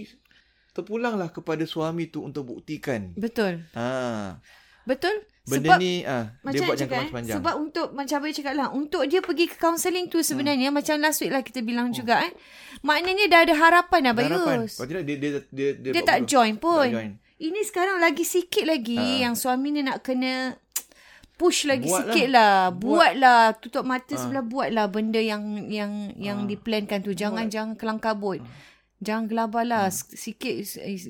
terpulanglah 0.76 1.32
kepada 1.32 1.64
suami 1.64 2.12
tu 2.12 2.20
untuk 2.20 2.52
buktikan. 2.52 3.16
Betul. 3.16 3.64
Ha. 3.72 4.36
Betul? 4.84 5.24
Benda 5.46 5.74
sebab, 5.74 5.78
ni 5.78 6.02
ah 6.02 6.34
dia 6.50 6.60
buat 6.66 6.74
jangka 6.74 6.96
masa 6.98 7.14
panjang. 7.14 7.36
Sebab 7.38 7.54
untuk 7.54 7.88
macam 7.94 8.16
apa 8.18 8.34
cakap 8.34 8.54
lah 8.58 8.68
untuk 8.74 9.02
dia 9.06 9.22
pergi 9.22 9.46
ke 9.46 9.56
counselling 9.56 10.10
tu 10.10 10.18
sebenarnya 10.18 10.74
hmm. 10.74 10.76
macam 10.82 10.98
last 10.98 11.22
week 11.22 11.30
lah 11.30 11.42
kita 11.46 11.62
bilang 11.62 11.94
hmm. 11.94 11.96
juga 11.96 12.26
eh. 12.26 12.34
Maknanya 12.82 13.24
dah 13.30 13.40
ada 13.46 13.54
harapan 13.54 14.10
dah 14.10 14.14
Bayus. 14.14 14.74
Kalau 14.76 14.90
tidak 14.90 15.04
dia 15.06 15.16
dia 15.16 15.30
dia 15.54 15.68
dia, 15.78 15.90
dia 15.94 16.02
tak 16.02 16.26
join 16.26 16.58
pun. 16.58 16.90
Tak 16.90 16.98
join. 16.98 17.12
Ini 17.36 17.60
sekarang 17.62 18.02
lagi 18.02 18.24
sikit 18.26 18.66
lagi 18.66 18.98
ha. 18.98 19.22
yang 19.28 19.34
suami 19.38 19.68
ni 19.70 19.86
nak 19.86 20.02
kena 20.02 20.58
push 21.38 21.68
lagi 21.68 21.86
buat 21.86 22.10
sikit 22.10 22.28
lah. 22.32 22.72
lah. 22.72 22.74
Buatlah 22.74 23.40
tutup 23.62 23.86
mata 23.86 24.18
ha. 24.18 24.18
sebelah 24.18 24.42
buatlah 24.42 24.90
benda 24.90 25.22
yang 25.22 25.70
yang 25.70 26.10
yang 26.18 26.42
ha. 26.42 26.48
diplankan 26.50 27.06
tu. 27.06 27.14
Jangan 27.14 27.46
buat. 27.46 27.54
jangan 27.54 27.72
kelang 27.78 28.00
kabut. 28.02 28.42
Ha. 28.42 28.74
Jangan 28.96 29.28
gelabah 29.28 29.64
lah. 29.68 29.84
Hmm. 29.92 29.96
Sikit 30.16 30.56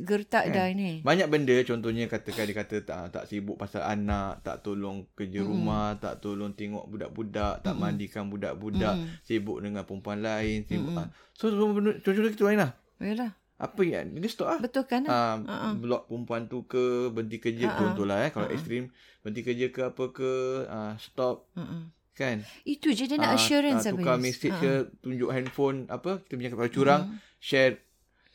gertak 0.02 0.50
kan? 0.50 0.55
dah 0.55 0.66
ini. 0.66 1.07
Banyak 1.07 1.28
benda 1.31 1.55
contohnya 1.62 2.11
katakan 2.11 2.50
dia 2.50 2.57
kata 2.59 2.76
tak, 2.83 3.14
tak 3.14 3.25
sibuk 3.31 3.55
pasal 3.55 3.87
anak. 3.87 4.43
Tak 4.43 4.66
tolong 4.66 5.07
kerja 5.14 5.43
hmm. 5.43 5.49
rumah. 5.49 5.95
Tak 6.02 6.19
tolong 6.19 6.50
tengok 6.59 6.90
budak-budak. 6.90 7.62
Tak 7.62 7.75
hmm. 7.78 7.83
mandikan 7.83 8.26
budak-budak. 8.26 8.95
Hmm. 8.99 9.07
Sibuk 9.23 9.62
dengan 9.62 9.87
perempuan 9.87 10.19
lain. 10.19 10.66
Sibuk, 10.66 10.93
hmm. 10.93 10.99
ha. 10.99 11.11
So 11.38 11.55
contoh-contoh 11.55 12.33
kita 12.35 12.45
lain 12.50 12.61
lah. 12.66 12.71
Yalah. 12.99 13.33
Apa 13.57 13.81
yang 13.88 14.12
Dia 14.12 14.28
stop 14.28 14.52
lah. 14.52 14.59
Betul 14.61 14.85
kan? 14.85 15.09
Ha, 15.09 15.40
uh-huh. 15.40 15.73
Blok 15.81 16.12
perempuan 16.12 16.45
tu 16.50 16.69
ke. 16.69 17.09
Berhenti 17.09 17.40
kerja. 17.40 17.73
Uh-huh. 17.73 17.78
Contoh 17.88 18.05
lah 18.05 18.28
eh. 18.28 18.31
Kalau 18.35 18.50
uh-huh. 18.50 18.57
ekstrim. 18.57 18.93
Berhenti 19.25 19.40
kerja 19.47 19.66
ke 19.73 19.81
apa 19.88 20.05
ke. 20.12 20.33
Uh, 20.69 20.93
stop. 21.00 21.49
Uh-huh. 21.57 21.88
Kan? 22.17 22.49
Itu 22.65 22.97
je 22.97 23.05
dia 23.05 23.21
nak 23.21 23.33
uh, 23.33 23.37
assurance. 23.37 23.85
Uh, 23.85 23.93
tukar 23.93 24.17
message 24.17 24.57
uh-huh. 24.57 24.89
ke. 24.89 25.05
Tunjuk 25.05 25.29
handphone. 25.29 25.85
Apa. 25.93 26.25
Kita 26.25 26.33
punya 26.41 26.51
kepala 26.51 26.69
curang. 26.73 27.03
Uh-huh 27.13 27.25
share 27.47 27.79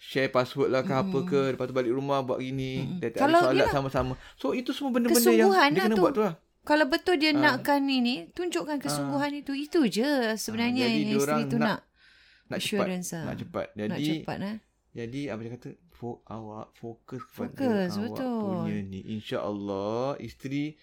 share 0.01 0.29
password 0.33 0.73
lah 0.73 0.81
ke 0.81 0.93
mm. 0.93 1.01
apa 1.03 1.17
ke 1.27 1.39
lepas 1.53 1.65
tu 1.69 1.75
balik 1.75 1.93
rumah 1.93 2.25
buat 2.25 2.41
gini 2.41 2.97
mm. 2.97 3.13
kalau 3.13 3.43
solat 3.43 3.69
sama-sama 3.69 4.13
so 4.33 4.55
itu 4.55 4.73
semua 4.73 4.97
benda-benda 4.97 5.29
yang 5.29 5.51
dia 5.51 5.85
kena 5.85 5.95
tu. 5.99 6.01
buat 6.01 6.13
tu 6.15 6.23
lah 6.25 6.35
kalau 6.61 6.85
betul 6.89 7.17
dia 7.17 7.33
ha. 7.33 7.41
nakkan 7.41 7.85
ini 7.89 8.29
tunjukkan 8.33 8.81
kesungguhan 8.81 9.33
ha. 9.33 9.39
itu 9.41 9.53
itu 9.53 9.79
je 9.89 10.37
sebenarnya 10.37 10.85
ha. 10.85 10.89
yang 10.89 11.17
isteri 11.17 11.41
tu 11.49 11.57
nak 11.59 11.85
nak 12.49 12.59
cepat 12.59 12.87
lah. 12.87 13.23
nak 13.29 13.35
cepat 13.37 13.65
jadi 13.77 13.89
nak 13.89 13.99
cepat 14.01 14.37
eh 14.41 14.57
jadi 14.91 15.21
apa 15.31 15.39
dia 15.39 15.51
kata 15.55 15.69
fo, 15.95 16.19
awak 16.27 16.75
fokus 16.75 17.23
kepada 17.31 17.47
fokus, 17.55 17.91
awak 17.95 18.05
betul. 18.11 18.41
punya 18.43 18.75
ni 18.83 18.99
insyaallah 19.15 20.19
isteri 20.19 20.75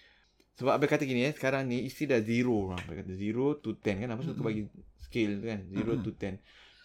sebab 0.59 0.75
abang 0.75 0.91
kata 0.91 1.07
gini 1.07 1.23
eh 1.23 1.33
sekarang 1.33 1.71
ni 1.71 1.87
isteri 1.87 2.11
dah 2.11 2.19
zero 2.19 2.75
lah 2.75 2.79
abang 2.83 2.99
kata 2.99 3.15
zero 3.15 3.55
to 3.63 3.79
ten 3.79 4.03
kan 4.03 4.11
apa 4.11 4.21
mm-hmm. 4.27 4.43
bagi 4.43 4.67
scale 4.99 5.39
kan 5.39 5.59
zero 5.71 5.95
mm-hmm. 5.95 6.05
to 6.05 6.11
ten 6.19 6.35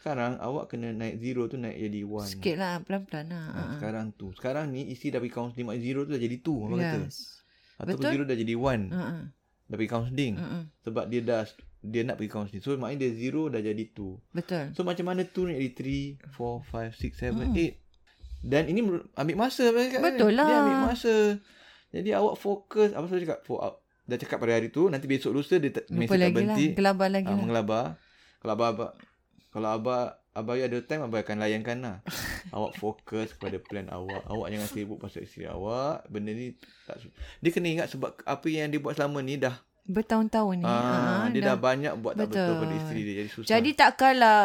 sekarang 0.05 0.37
awak 0.37 0.69
kena 0.69 0.93
naik 0.93 1.17
zero 1.17 1.49
tu 1.49 1.57
naik 1.57 1.81
jadi 1.81 2.05
one. 2.05 2.29
Sikit 2.29 2.61
lah, 2.61 2.77
pelan-pelan 2.85 3.25
lah. 3.25 3.47
Ha, 3.49 3.61
sekarang 3.81 4.13
tu. 4.13 4.37
Sekarang 4.37 4.69
ni 4.69 4.93
isi 4.93 5.09
dah 5.09 5.17
pergi 5.17 5.33
counseling. 5.33 5.65
Zero 5.81 6.05
tu 6.05 6.13
dah 6.13 6.21
jadi 6.21 6.37
two. 6.45 6.61
Apa 6.61 6.77
yes. 6.77 6.85
kata? 6.85 7.01
Ataupun 7.81 8.05
zero 8.13 8.25
dah 8.29 8.37
jadi 8.37 8.53
one. 8.53 8.93
Uh-uh. 8.93 9.23
Dah 9.65 9.77
pergi 9.81 9.93
counseling. 9.97 10.35
Uh-uh. 10.37 10.63
Sebab 10.85 11.05
dia 11.09 11.21
dah 11.25 11.49
dia 11.81 12.05
nak 12.05 12.21
pergi 12.21 12.33
counseling. 12.37 12.61
So 12.61 12.77
maknanya 12.77 13.01
dia 13.01 13.11
zero 13.17 13.49
dah 13.49 13.61
jadi 13.65 13.85
two. 13.97 14.21
Betul. 14.37 14.77
So 14.77 14.85
macam 14.85 15.09
mana 15.09 15.25
two 15.25 15.49
nak 15.49 15.57
jadi 15.57 15.73
three, 15.73 16.05
four, 16.37 16.61
five, 16.69 16.93
six, 16.93 17.17
seven, 17.17 17.57
hmm. 17.57 17.63
eight. 17.65 17.81
Dan 18.45 18.69
ini 18.69 18.85
ambil 19.17 19.37
masa. 19.41 19.73
Betul 19.73 20.37
lah. 20.37 20.45
Dia 20.45 20.57
ambil 20.69 20.79
masa. 20.85 21.15
Jadi 21.95 22.11
awak 22.11 22.35
fokus. 22.35 22.91
Apa 22.91 23.07
saya 23.07 23.23
cakap? 23.23 23.47
For, 23.47 23.63
dah 24.11 24.19
cakap 24.19 24.43
pada 24.43 24.59
hari 24.59 24.75
tu. 24.75 24.91
Nanti 24.91 25.07
besok 25.07 25.39
lusa 25.39 25.63
dia 25.63 25.71
Lupa 25.95 26.19
lagi 26.19 26.43
lah. 26.43 26.59
Gelabar 26.59 27.09
lagi 27.09 27.31
ha, 27.31 27.35
lah. 27.35 27.39
Mengelabar. 27.39 27.85
Kalau 28.43 28.53
abang 28.59 28.93
kalau 29.55 29.71
abah 29.71 30.19
abah 30.35 30.59
ada 30.59 30.83
time 30.83 31.07
abah 31.07 31.23
akan 31.23 31.39
layankan 31.39 31.79
lah. 31.79 31.97
awak 32.57 32.75
fokus 32.75 33.39
kepada 33.39 33.63
plan 33.63 33.87
awak. 33.95 34.27
Awak 34.27 34.47
jangan 34.51 34.69
sibuk 34.75 34.99
pasal 34.99 35.23
isteri 35.23 35.47
awak. 35.47 36.03
Benda 36.11 36.35
ni 36.35 36.59
tak 36.91 37.07
dia 37.39 37.51
kena 37.55 37.71
ingat 37.71 37.87
sebab 37.95 38.19
apa 38.27 38.47
yang 38.51 38.67
dia 38.75 38.83
buat 38.83 38.99
selama 38.99 39.23
ni 39.23 39.39
dah 39.39 39.55
bertahun-tahun 39.85 40.65
ni. 40.65 40.67
Ah, 40.67 41.29
ha, 41.29 41.29
dia 41.29 41.45
dah, 41.45 41.55
dah 41.55 41.57
banyak 41.61 41.93
buat 42.01 42.17
betul. 42.17 42.25
tak 42.25 42.41
betul 42.41 42.55
pada 42.65 42.75
isteri 42.81 43.01
dia 43.05 43.15
jadi 43.21 43.31
susah. 43.31 43.49
Jadi 43.53 43.71
tak 43.77 43.91
kalah 44.01 44.41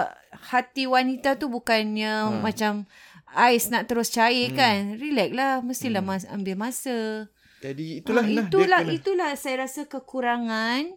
hati 0.52 0.84
wanita 0.84 1.40
tu 1.40 1.48
bukannya 1.48 2.14
ha. 2.28 2.38
macam 2.44 2.84
ais 3.32 3.72
nak 3.72 3.88
terus 3.88 4.12
cair 4.12 4.52
hmm. 4.52 4.58
kan. 4.60 4.80
Relax 5.00 5.30
lah. 5.32 5.54
Mestilah 5.64 6.04
hmm. 6.04 6.12
mas, 6.12 6.24
ambil 6.28 6.56
masa. 6.60 7.32
Jadi 7.60 8.00
itulah 8.00 8.24
ha, 8.24 8.32
itulah 8.32 8.82
itulah 8.88 9.32
saya 9.36 9.68
rasa 9.68 9.86
kekurangan 9.86 10.96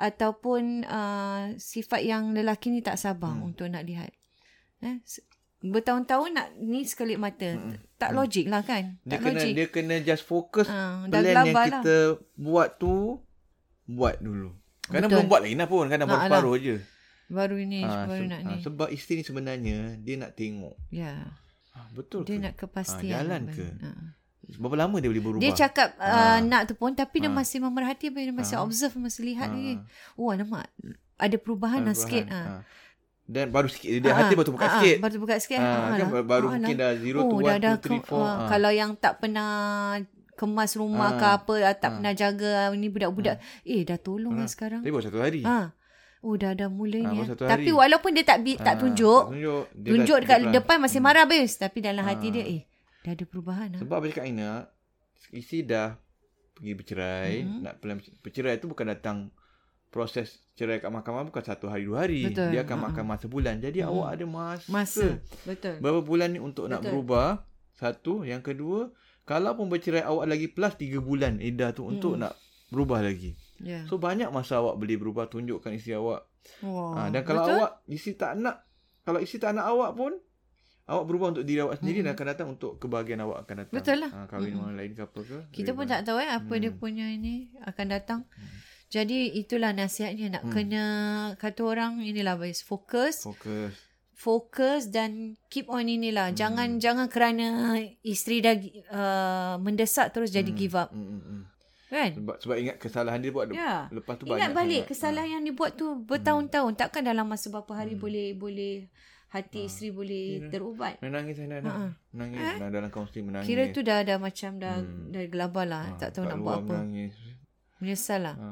ataupun 0.00 0.88
uh, 0.88 1.54
sifat 1.60 2.02
yang 2.02 2.32
lelaki 2.32 2.72
ni 2.72 2.80
tak 2.80 2.96
sabar 2.96 3.36
hmm. 3.36 3.48
untuk 3.52 3.68
nak 3.68 3.84
lihat. 3.84 4.10
Eh? 4.80 4.98
Bertahun-tahun 5.60 6.30
nak 6.32 6.48
ni 6.56 6.88
sekali 6.88 7.20
mata. 7.20 7.52
Hmm. 7.52 7.76
Tak 8.00 8.10
hmm. 8.10 8.16
logik 8.16 8.46
lah 8.48 8.64
kan? 8.64 8.96
Dia 9.04 9.12
tak 9.12 9.18
kena 9.20 9.38
logik. 9.38 9.52
dia 9.52 9.66
kena 9.68 9.94
just 10.00 10.24
fokus 10.24 10.66
uh, 10.72 11.04
plan 11.04 11.22
yang 11.22 11.52
lah. 11.52 11.84
kita 11.84 11.96
buat 12.40 12.80
tu 12.80 13.20
buat 13.84 14.16
dulu. 14.24 14.56
Kadang 14.88 15.06
Betul. 15.06 15.18
belum 15.22 15.26
buat 15.30 15.40
lagi 15.44 15.56
lah 15.60 15.68
pun. 15.68 15.86
Kadang 15.86 16.08
ha, 16.08 16.12
baru 16.16 16.24
separuh 16.26 16.56
je. 16.58 16.76
Baru 17.30 17.56
ni, 17.62 17.80
ha, 17.86 18.10
baru 18.10 18.24
se- 18.26 18.30
nak 18.32 18.40
ni. 18.42 18.56
Ha, 18.58 18.62
sebab 18.66 18.88
isteri 18.90 19.22
ni 19.22 19.24
sebenarnya 19.28 19.78
dia 20.02 20.14
nak 20.18 20.32
tengok. 20.34 20.74
Ya. 20.90 21.30
Ha, 21.76 21.78
betul 21.94 22.26
dia 22.26 22.40
ke? 22.40 22.42
nak 22.42 22.54
kepastian. 22.58 23.14
Ha, 23.14 23.18
jalan 23.22 23.42
ke? 23.54 23.66
Ha. 23.84 23.90
Berapa 24.58 24.76
lama 24.86 24.96
dia 24.98 25.08
boleh 25.12 25.22
berubah? 25.22 25.42
Dia 25.42 25.52
cakap 25.54 25.94
uh, 26.00 26.38
ha. 26.38 26.42
nak 26.42 26.70
tu 26.70 26.74
pun 26.74 26.90
tapi 26.96 27.20
ha. 27.20 27.28
dia 27.28 27.30
masih 27.30 27.58
memerhati 27.62 28.10
dia 28.10 28.34
masih 28.34 28.56
ha. 28.58 28.64
observe 28.64 28.96
masih 28.98 29.22
lihat 29.30 29.50
ha. 29.50 29.54
lagi. 29.54 29.78
Oh 30.18 30.32
nampak 30.32 30.66
ada 31.20 31.36
perubahan 31.36 31.84
lah 31.84 31.94
sikit. 31.94 32.26
Ha. 32.32 32.40
ha. 32.40 32.58
Dan 33.30 33.54
baru 33.54 33.70
sikit 33.70 33.90
dia 34.02 34.10
ha. 34.10 34.18
hati 34.26 34.34
baru 34.34 34.50
buka 34.50 34.66
ha. 34.66 34.74
sikit. 34.80 34.96
Baru 34.98 35.16
buka 35.22 35.34
sikit. 35.38 35.60
Ha. 35.62 35.70
Ha. 35.70 35.88
Kan 35.94 36.08
ha. 36.10 36.22
baru 36.26 36.46
ha. 36.50 36.52
mungkin 36.58 36.76
dah 36.80 36.90
0 36.96 37.14
oh, 37.14 37.30
to 37.30 37.36
1 37.46 37.62
2 37.78 38.02
3 38.02 38.10
4. 38.10 38.18
Ha. 38.18 38.32
Kalau 38.50 38.70
yang 38.74 38.90
tak 38.98 39.12
pernah 39.22 39.50
kemas 40.34 40.72
rumah 40.74 41.10
ha. 41.14 41.20
ke 41.20 41.26
apa 41.36 41.54
tak 41.76 41.88
ha. 41.92 41.94
pernah 42.00 42.12
jaga 42.16 42.72
ni 42.74 42.88
budak-budak 42.88 43.36
ha. 43.38 43.68
eh 43.68 43.86
dah 43.86 43.98
tolong 44.00 44.34
ha. 44.34 44.40
lah 44.42 44.48
sekarang. 44.48 44.80
Tapi 44.82 44.90
baru 44.90 45.04
satu 45.04 45.20
hari. 45.20 45.44
Ha. 45.46 45.76
Oh 46.20 46.36
dah 46.36 46.52
dah 46.52 46.68
mula 46.68 47.00
ha, 47.00 47.10
ni. 47.12 47.18
Ya. 47.22 47.32
Tapi 47.36 47.70
walaupun 47.70 48.10
dia 48.12 48.24
tak 48.26 48.42
tak 48.44 48.76
tunjuk, 48.82 49.22
ha, 49.22 49.32
tak 49.32 49.32
tunjuk, 49.32 49.62
tunjuk 49.72 50.18
dekat 50.26 50.40
depan 50.52 50.76
masih 50.82 51.00
marah 51.00 51.24
habis 51.24 51.56
tapi 51.56 51.80
dalam 51.80 52.02
ha. 52.04 52.12
hati 52.12 52.28
dia 52.32 52.44
eh 52.44 52.69
dah 53.00 53.12
ada 53.16 53.24
perubahan 53.24 53.76
Sebab 53.80 53.96
apa 54.00 54.06
cakap 54.12 54.26
Ina, 54.28 54.68
isi 55.32 55.64
dah 55.64 55.96
pergi 56.56 56.72
bercerai, 56.76 57.32
mm-hmm. 57.40 57.60
nak 57.64 57.74
plan 57.80 57.98
bercerai 58.20 58.60
tu 58.60 58.68
bukan 58.68 58.86
datang 58.92 59.32
proses 59.90 60.46
cerai 60.54 60.78
kat 60.78 60.92
mahkamah 60.92 61.26
bukan 61.26 61.42
satu 61.42 61.66
hari 61.66 61.88
dua 61.88 62.06
hari. 62.06 62.30
Betul. 62.30 62.54
Dia 62.54 62.62
akan 62.62 62.76
uh-huh. 62.78 62.86
mahkamah 62.94 63.18
sebulan. 63.18 63.58
Jadi 63.58 63.82
uh-huh. 63.82 63.90
awak 63.90 64.08
ada 64.14 64.24
masa. 64.28 64.68
Masa. 64.70 65.06
Betul. 65.42 65.82
Berapa 65.82 66.00
bulan 66.06 66.28
ni 66.30 66.38
untuk 66.38 66.70
Betul. 66.70 66.74
nak 66.78 66.82
berubah? 66.86 67.28
Satu, 67.80 68.28
yang 68.28 68.44
kedua, 68.44 68.92
kalau 69.24 69.56
pun 69.56 69.72
bercerai 69.72 70.04
awak 70.04 70.28
lagi 70.28 70.52
plus 70.52 70.76
tiga 70.76 71.00
bulan 71.00 71.40
iddah 71.40 71.72
tu 71.72 71.88
hmm. 71.88 71.92
untuk 71.96 72.12
nak 72.20 72.36
berubah 72.68 73.00
lagi. 73.00 73.32
Yeah. 73.56 73.88
So 73.88 73.96
banyak 73.96 74.28
masa 74.28 74.60
awak 74.60 74.76
boleh 74.76 75.00
berubah 75.00 75.32
tunjukkan 75.32 75.72
isi 75.76 75.96
awak. 75.96 76.28
Wow. 76.60 76.96
Ha, 76.96 77.00
dan 77.08 77.24
kalau 77.24 77.48
Betul? 77.48 77.56
awak 77.56 77.72
isi 77.88 78.16
tak 78.20 78.36
nak 78.36 78.64
kalau 79.04 79.20
isi 79.20 79.36
tak 79.40 79.56
nak 79.56 79.68
awak 79.68 79.96
pun 79.96 80.12
awak 80.90 81.04
berubah 81.06 81.26
untuk 81.30 81.46
diri 81.46 81.62
awak 81.62 81.78
sendiri 81.78 82.02
hmm. 82.02 82.06
dan 82.10 82.12
akan 82.18 82.26
datang 82.26 82.48
untuk 82.50 82.72
kebahagiaan 82.82 83.22
awak 83.22 83.38
akan 83.46 83.54
datang. 83.62 83.76
Betul 83.78 83.96
lah. 84.02 84.10
Ha, 84.10 84.26
kahwin 84.26 84.52
hmm. 84.52 84.62
orang 84.66 84.76
lain 84.76 84.92
ke 84.98 85.02
apa 85.06 85.20
ke. 85.22 85.38
Kita 85.54 85.70
pun 85.72 85.86
tak 85.86 86.02
tahu 86.02 86.18
eh 86.18 86.30
apa 86.30 86.52
hmm. 86.52 86.60
dia 86.60 86.70
punya 86.74 87.06
ini 87.06 87.54
akan 87.62 87.86
datang. 87.86 88.20
Hmm. 88.26 88.58
Jadi 88.90 89.38
itulah 89.38 89.70
nasihatnya 89.70 90.26
nak 90.34 90.44
hmm. 90.50 90.52
kena 90.52 90.84
kata 91.38 91.62
orang 91.62 92.02
inilah 92.02 92.34
guys 92.34 92.66
fokus. 92.66 93.22
Fokus. 93.22 93.70
Fokus 94.18 94.90
dan 94.90 95.38
keep 95.46 95.70
on 95.70 95.86
inilah. 95.86 96.34
Hmm. 96.34 96.36
Jangan 96.36 96.68
jangan 96.82 97.06
kerana 97.06 97.78
isteri 98.02 98.42
dah 98.42 98.58
uh, 98.90 99.54
mendesak 99.62 100.10
terus 100.10 100.34
jadi 100.34 100.50
hmm. 100.50 100.58
give 100.58 100.74
up. 100.74 100.90
Hmm. 100.90 101.06
Hmm. 101.06 101.22
hmm. 101.22 101.42
Kan? 101.90 102.10
Sebab, 102.22 102.36
sebab 102.38 102.56
ingat 102.58 102.76
kesalahan 102.78 103.18
dia 103.18 103.34
buat 103.34 103.50
ya. 103.50 103.90
lepas 103.90 104.14
tu 104.14 104.22
ingat 104.22 104.30
banyak. 104.30 104.42
Ingat 104.46 104.54
balik 104.54 104.82
sangat. 104.86 104.90
kesalahan 104.94 105.26
ha. 105.26 105.32
yang 105.34 105.42
dia 105.42 105.54
buat 105.54 105.72
tu 105.74 105.86
bertahun-tahun. 106.06 106.72
Hmm. 106.74 106.80
Takkan 106.82 107.02
dalam 107.06 107.26
masa 107.30 107.46
beberapa 107.50 107.72
hari 107.78 107.94
hmm. 107.94 108.02
boleh 108.02 108.26
boleh 108.34 108.74
hati 109.30 109.62
ha. 109.62 109.66
isteri 109.70 109.88
boleh 109.94 110.26
ya. 110.42 110.48
terubat. 110.50 110.98
Menangis 110.98 111.38
saya 111.38 111.62
nak. 111.62 111.62
Ha. 111.62 111.86
Menangis 112.10 112.42
ha? 112.42 112.66
Dalam 112.66 112.90
kaunseling 112.90 113.26
menangis. 113.30 113.46
Kira 113.46 113.62
tu 113.70 113.80
dah 113.86 114.02
dah 114.02 114.18
macam 114.18 114.50
dah 114.58 114.74
hmm. 114.82 115.14
dah 115.14 115.22
gelabah 115.30 115.66
lah. 115.66 115.84
Ha. 115.86 115.96
Tak 116.02 116.08
tahu 116.18 116.24
nak 116.26 116.38
buat 116.42 116.56
apa. 116.66 116.76
Menangis. 116.82 117.14
Menyesal 117.78 118.20
lah. 118.26 118.36
Ha. 118.36 118.48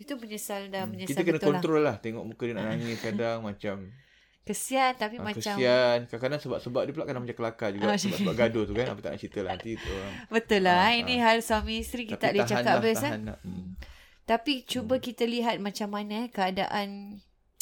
Itu 0.00 0.12
menyesal 0.16 0.72
dah. 0.72 0.88
Hmm. 0.88 0.96
Menyesal 0.96 1.12
Kita 1.12 1.20
kena 1.22 1.40
kontrol 1.40 1.80
lah. 1.84 2.00
lah. 2.00 2.02
Tengok 2.02 2.24
muka 2.24 2.42
dia 2.48 2.54
nak 2.56 2.66
nangis 2.72 2.98
kadang 3.04 3.44
macam. 3.44 3.76
Kesian 4.46 4.94
tapi 4.94 5.18
ha, 5.18 5.26
macam 5.26 5.58
Kesian 5.58 6.06
Kadang-kadang 6.06 6.38
sebab-sebab 6.38 6.86
dia 6.86 6.94
pula 6.94 7.02
Kadang 7.02 7.26
macam 7.26 7.34
kelakar 7.34 7.74
juga 7.74 7.98
Sebab-sebab 7.98 8.34
gaduh 8.46 8.62
tu 8.62 8.78
kan 8.78 8.94
Apa 8.94 9.00
tak 9.02 9.10
nak 9.10 9.18
cerita 9.18 9.38
lah 9.42 9.58
nanti 9.58 9.74
tu 9.74 9.90
Betul 10.30 10.60
lah 10.62 10.78
ha, 10.86 10.94
Ini 10.94 11.14
ha. 11.18 11.22
hal 11.26 11.38
suami 11.42 11.82
isteri 11.82 12.06
Kita 12.06 12.30
tak 12.30 12.30
boleh 12.30 12.46
cakap 12.46 12.76
lah, 12.78 12.82
biasa 12.86 13.06
lah. 13.26 13.38
hmm. 13.42 13.66
Tapi 14.22 14.62
cuba 14.62 14.94
hmm. 14.94 15.02
kita 15.02 15.26
lihat 15.26 15.58
Macam 15.58 15.88
mana 15.90 16.14
eh, 16.22 16.28
keadaan 16.30 17.18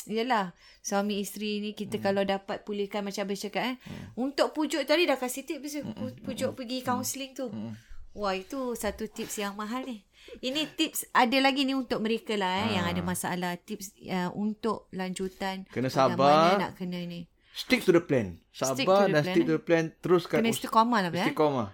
Yalah 0.09 0.53
Suami 0.85 1.21
isteri 1.21 1.61
ni 1.65 1.73
Kita 1.73 1.97
hmm. 1.97 2.05
kalau 2.05 2.23
dapat 2.25 2.65
pulihkan 2.65 3.05
Macam 3.05 3.25
Abis 3.25 3.49
cakap 3.49 3.65
eh 3.65 3.77
hmm. 3.81 4.21
Untuk 4.21 4.53
pujuk 4.53 4.85
tadi 4.85 5.09
Dah 5.09 5.17
kasih 5.17 5.45
tips 5.49 5.81
hmm. 5.81 6.25
Pujuk 6.25 6.53
hmm. 6.53 6.59
pergi 6.59 6.79
counselling 6.85 7.33
tu 7.33 7.49
hmm. 7.49 7.73
Wah 8.15 8.37
itu 8.37 8.79
satu 8.79 9.11
tips 9.11 9.43
yang 9.43 9.59
mahal 9.59 9.83
ni 9.83 10.07
ini 10.41 10.67
tips 10.67 11.13
ada 11.13 11.37
lagi 11.41 11.69
ni 11.69 11.77
untuk 11.77 12.01
mereka 12.01 12.35
lah 12.35 12.65
eh, 12.65 12.67
ha. 12.67 12.75
yang 12.81 12.87
ada 12.89 13.01
masalah 13.05 13.61
tips 13.61 13.93
uh, 14.09 14.33
untuk 14.33 14.89
lanjutan 14.97 15.69
kena 15.69 15.93
sabar 15.93 16.57
nak 16.57 16.73
kena 16.81 17.05
ni 17.05 17.29
stick 17.53 17.85
to 17.85 17.93
the 17.93 18.01
plan 18.01 18.41
sabar 18.51 18.75
stick 18.75 18.89
dan 18.89 19.13
plan, 19.13 19.25
stick 19.25 19.45
to 19.45 19.55
the 19.55 19.63
plan 19.63 19.85
teruskan 20.01 20.41
kena 20.41 20.51
istiqamah 20.51 21.01
lah 21.05 21.11
eh 21.13 21.29
istiqamah 21.29 21.69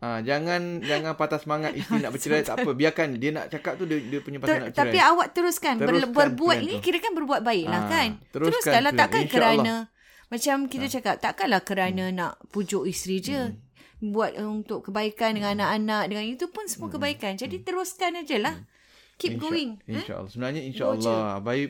Ha, 0.00 0.24
jangan 0.24 0.80
jangan 0.80 1.12
patah 1.12 1.36
semangat 1.36 1.76
isteri 1.76 2.00
nak 2.00 2.16
bercerai 2.16 2.40
tak 2.40 2.64
apa 2.64 2.72
biarkan 2.72 3.20
dia 3.20 3.36
nak 3.36 3.52
cakap 3.52 3.76
tu 3.76 3.84
dia, 3.84 4.00
dia 4.00 4.24
punya 4.24 4.40
pasal 4.40 4.48
Ter, 4.48 4.60
nak 4.64 4.70
cerai 4.72 4.80
tapi 4.88 4.98
awak 5.04 5.28
teruskan, 5.36 5.74
teruskan 5.76 6.16
berbuat 6.16 6.56
ini 6.56 6.80
kira 6.80 7.04
kan 7.04 7.12
berbuat 7.12 7.44
baik 7.44 7.68
lah 7.68 7.84
ha, 7.84 7.92
kan 7.92 8.08
teruskan 8.32 8.48
teruskanlah 8.48 8.92
takkan 8.96 9.22
kerana 9.28 9.74
macam 10.32 10.56
kita 10.72 10.86
ha. 10.88 10.92
cakap 10.96 11.14
takkanlah 11.20 11.60
kerana 11.60 12.08
hmm. 12.08 12.16
nak 12.16 12.32
pujuk 12.48 12.88
isteri 12.88 13.20
je 13.20 13.40
hmm 13.52 13.70
buat 14.00 14.32
untuk 14.40 14.88
kebaikan 14.88 15.36
dengan 15.36 15.60
hmm. 15.60 15.60
anak-anak 15.60 16.04
dengan 16.08 16.24
itu 16.24 16.48
pun 16.48 16.64
semua 16.66 16.88
hmm. 16.88 16.96
kebaikan. 16.96 17.32
Jadi 17.36 17.56
hmm. 17.60 17.64
teruskan 17.68 18.12
aja 18.16 18.36
lah. 18.40 18.54
Keep 19.20 19.36
Insya, 19.36 19.42
going. 19.44 19.70
Eh? 19.84 20.00
InsyaAllah. 20.00 20.24
Eh? 20.26 20.32
Sebenarnya 20.32 20.62
insyaAllah. 20.64 21.20
Abai, 21.36 21.60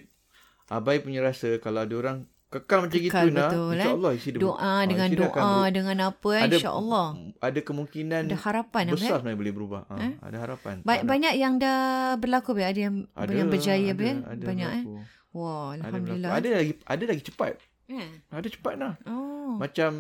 Abai 0.71 0.97
punya 1.03 1.21
rasa 1.27 1.59
kalau 1.59 1.83
ada 1.83 1.95
orang 1.99 2.19
kekal 2.51 2.79
macam 2.83 2.99
kekal 2.99 3.27
gitu 3.31 3.39
nak. 3.39 3.51
Eh? 3.55 3.79
InsyaAllah 3.79 4.13
isi 4.19 4.29
doa. 4.35 4.59
Ah, 4.59 4.83
dengan 4.83 5.09
doa. 5.15 5.51
Dengan 5.71 5.97
apa. 6.11 6.31
Eh? 6.35 6.43
InsyaAllah. 6.51 7.07
Ada 7.39 7.61
kemungkinan. 7.63 8.23
Ada 8.27 8.39
harapan. 8.43 8.83
Besar 8.91 9.23
sebenarnya 9.23 9.39
boleh 9.39 9.53
berubah. 9.55 9.83
Ha, 9.87 9.95
eh? 10.03 10.13
Ada 10.19 10.37
harapan. 10.43 10.75
Ba- 10.83 11.05
banyak 11.07 11.35
yang 11.39 11.63
dah 11.63 12.19
berlaku. 12.19 12.59
Be? 12.59 12.67
Ada 12.67 12.81
yang, 12.91 12.95
ada, 13.15 13.31
yang 13.31 13.49
berjaya. 13.49 13.95
Ada, 13.95 14.03
be? 14.03 14.11
ada 14.19 14.43
banyak. 14.43 14.71
Eh? 14.83 14.85
Wah, 15.31 15.79
Alhamdulillah. 15.79 16.31
Ada, 16.35 16.39
ada 16.43 16.49
lagi 16.59 16.73
ada 16.83 17.05
lagi 17.07 17.23
cepat. 17.23 17.55
Eh? 17.87 18.09
Ada 18.35 18.49
cepat 18.51 18.75
lah. 18.75 18.95
Oh. 19.07 19.55
Macam 19.55 19.93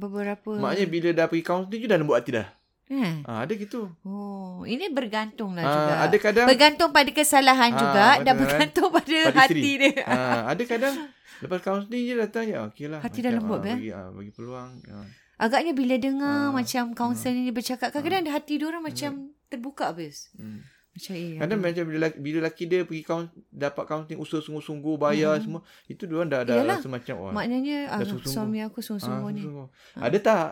beberapa 0.00 0.56
maknanya 0.56 0.86
bila 0.88 1.08
dah 1.12 1.26
pergi 1.28 1.44
counseling 1.44 1.80
je 1.84 1.88
dah 1.90 1.98
buat 2.00 2.18
hati 2.22 2.32
dah 2.32 2.48
Hmm. 2.90 3.22
Ha, 3.22 3.46
ada 3.46 3.52
gitu. 3.54 3.86
Oh, 4.02 4.66
ini 4.66 4.90
bergantung 4.90 5.54
lah 5.54 5.62
ha, 5.62 5.70
juga. 5.70 5.94
Ada 6.10 6.16
kadang 6.18 6.46
bergantung 6.50 6.90
pada 6.90 7.10
kesalahan 7.14 7.70
ha, 7.70 7.78
juga 7.78 8.06
dan 8.26 8.34
bergantung 8.34 8.90
pada, 8.90 9.18
pada 9.30 9.38
hati 9.46 9.70
dia. 9.78 10.02
Ha, 10.10 10.50
ada 10.50 10.62
kadang 10.66 10.94
lepas 11.38 11.62
counseling 11.62 12.02
je 12.02 12.14
datang 12.18 12.50
je. 12.50 12.58
Okeylah. 12.58 12.98
Hati 12.98 13.18
dah 13.22 13.30
lembut 13.30 13.62
ha, 13.62 13.78
bagi, 13.78 13.94
ha, 13.94 14.10
bagi 14.10 14.30
peluang. 14.34 14.82
Ha. 14.90 15.06
Agaknya 15.38 15.72
bila 15.72 15.94
dengar 16.02 16.50
ha, 16.50 16.52
macam 16.52 16.90
counseling 16.98 17.46
ha, 17.46 17.48
ni 17.48 17.54
bercakap 17.54 17.94
kadang-kadang 17.94 18.26
ha, 18.26 18.34
hati 18.34 18.58
dia 18.58 18.66
orang 18.66 18.82
macam 18.82 19.10
ha, 19.14 19.26
terbuka 19.46 19.94
habis. 19.94 20.34
Hmm. 20.34 20.66
Macam 20.90 21.14
eh. 21.14 21.38
Kadang 21.38 21.58
macam 21.62 21.84
bila 21.86 21.98
laki, 22.10 22.18
bila 22.18 22.38
laki 22.50 22.62
dia 22.66 22.82
pergi 22.82 23.02
kaun, 23.06 23.30
dapat 23.54 23.86
counseling 23.86 24.18
usaha 24.18 24.42
sungguh-sungguh 24.42 24.98
bayar 24.98 25.38
hmm. 25.38 25.42
semua, 25.46 25.60
itu 25.86 26.02
dia 26.10 26.14
orang 26.18 26.26
dah 26.26 26.42
ada 26.42 26.52
rasa 26.66 26.90
macam 26.90 27.14
wah. 27.22 27.30
Maknanya 27.30 27.86
ah, 27.86 28.02
suami 28.02 28.66
aku 28.66 28.82
sungguh-sungguh 28.82 29.30
ha, 29.30 29.38
ni. 29.38 29.46
Ha. 29.46 30.10
Ada 30.10 30.18
tak? 30.18 30.50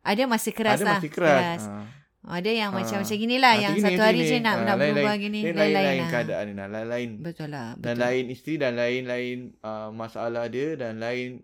Ada 0.00 0.22
masih 0.24 0.52
keras 0.56 0.80
ada 0.80 0.86
lah. 0.86 0.98
Masih 1.00 1.12
keras. 1.12 1.36
keras. 1.36 1.62
Ha. 1.68 2.00
Ada 2.20 2.50
yang 2.52 2.70
ha. 2.72 2.76
macam 2.76 3.00
macam 3.00 3.16
ginilah 3.16 3.54
ha, 3.56 3.62
yang 3.64 3.74
gini, 3.80 3.84
satu 3.84 4.02
hari 4.04 4.20
je 4.28 4.36
nak 4.44 4.54
ha, 4.60 4.64
nak 4.68 4.76
lain, 4.76 4.92
berubah 4.92 5.14
lain, 5.16 5.24
gini 5.24 5.40
lain 5.40 5.56
lain, 5.56 5.72
lain 5.72 6.02
keadaan 6.12 6.44
ni 6.44 6.54
lain 6.56 6.88
lain. 6.88 7.10
Betul 7.24 7.48
lah. 7.48 7.68
Betul. 7.76 7.84
Dan 7.88 7.94
lain 7.96 8.24
isteri 8.28 8.54
dan 8.60 8.72
lain 8.76 9.02
lain 9.08 9.36
uh, 9.64 9.88
masalah 9.88 10.44
dia 10.52 10.76
dan 10.76 11.00
lain 11.00 11.40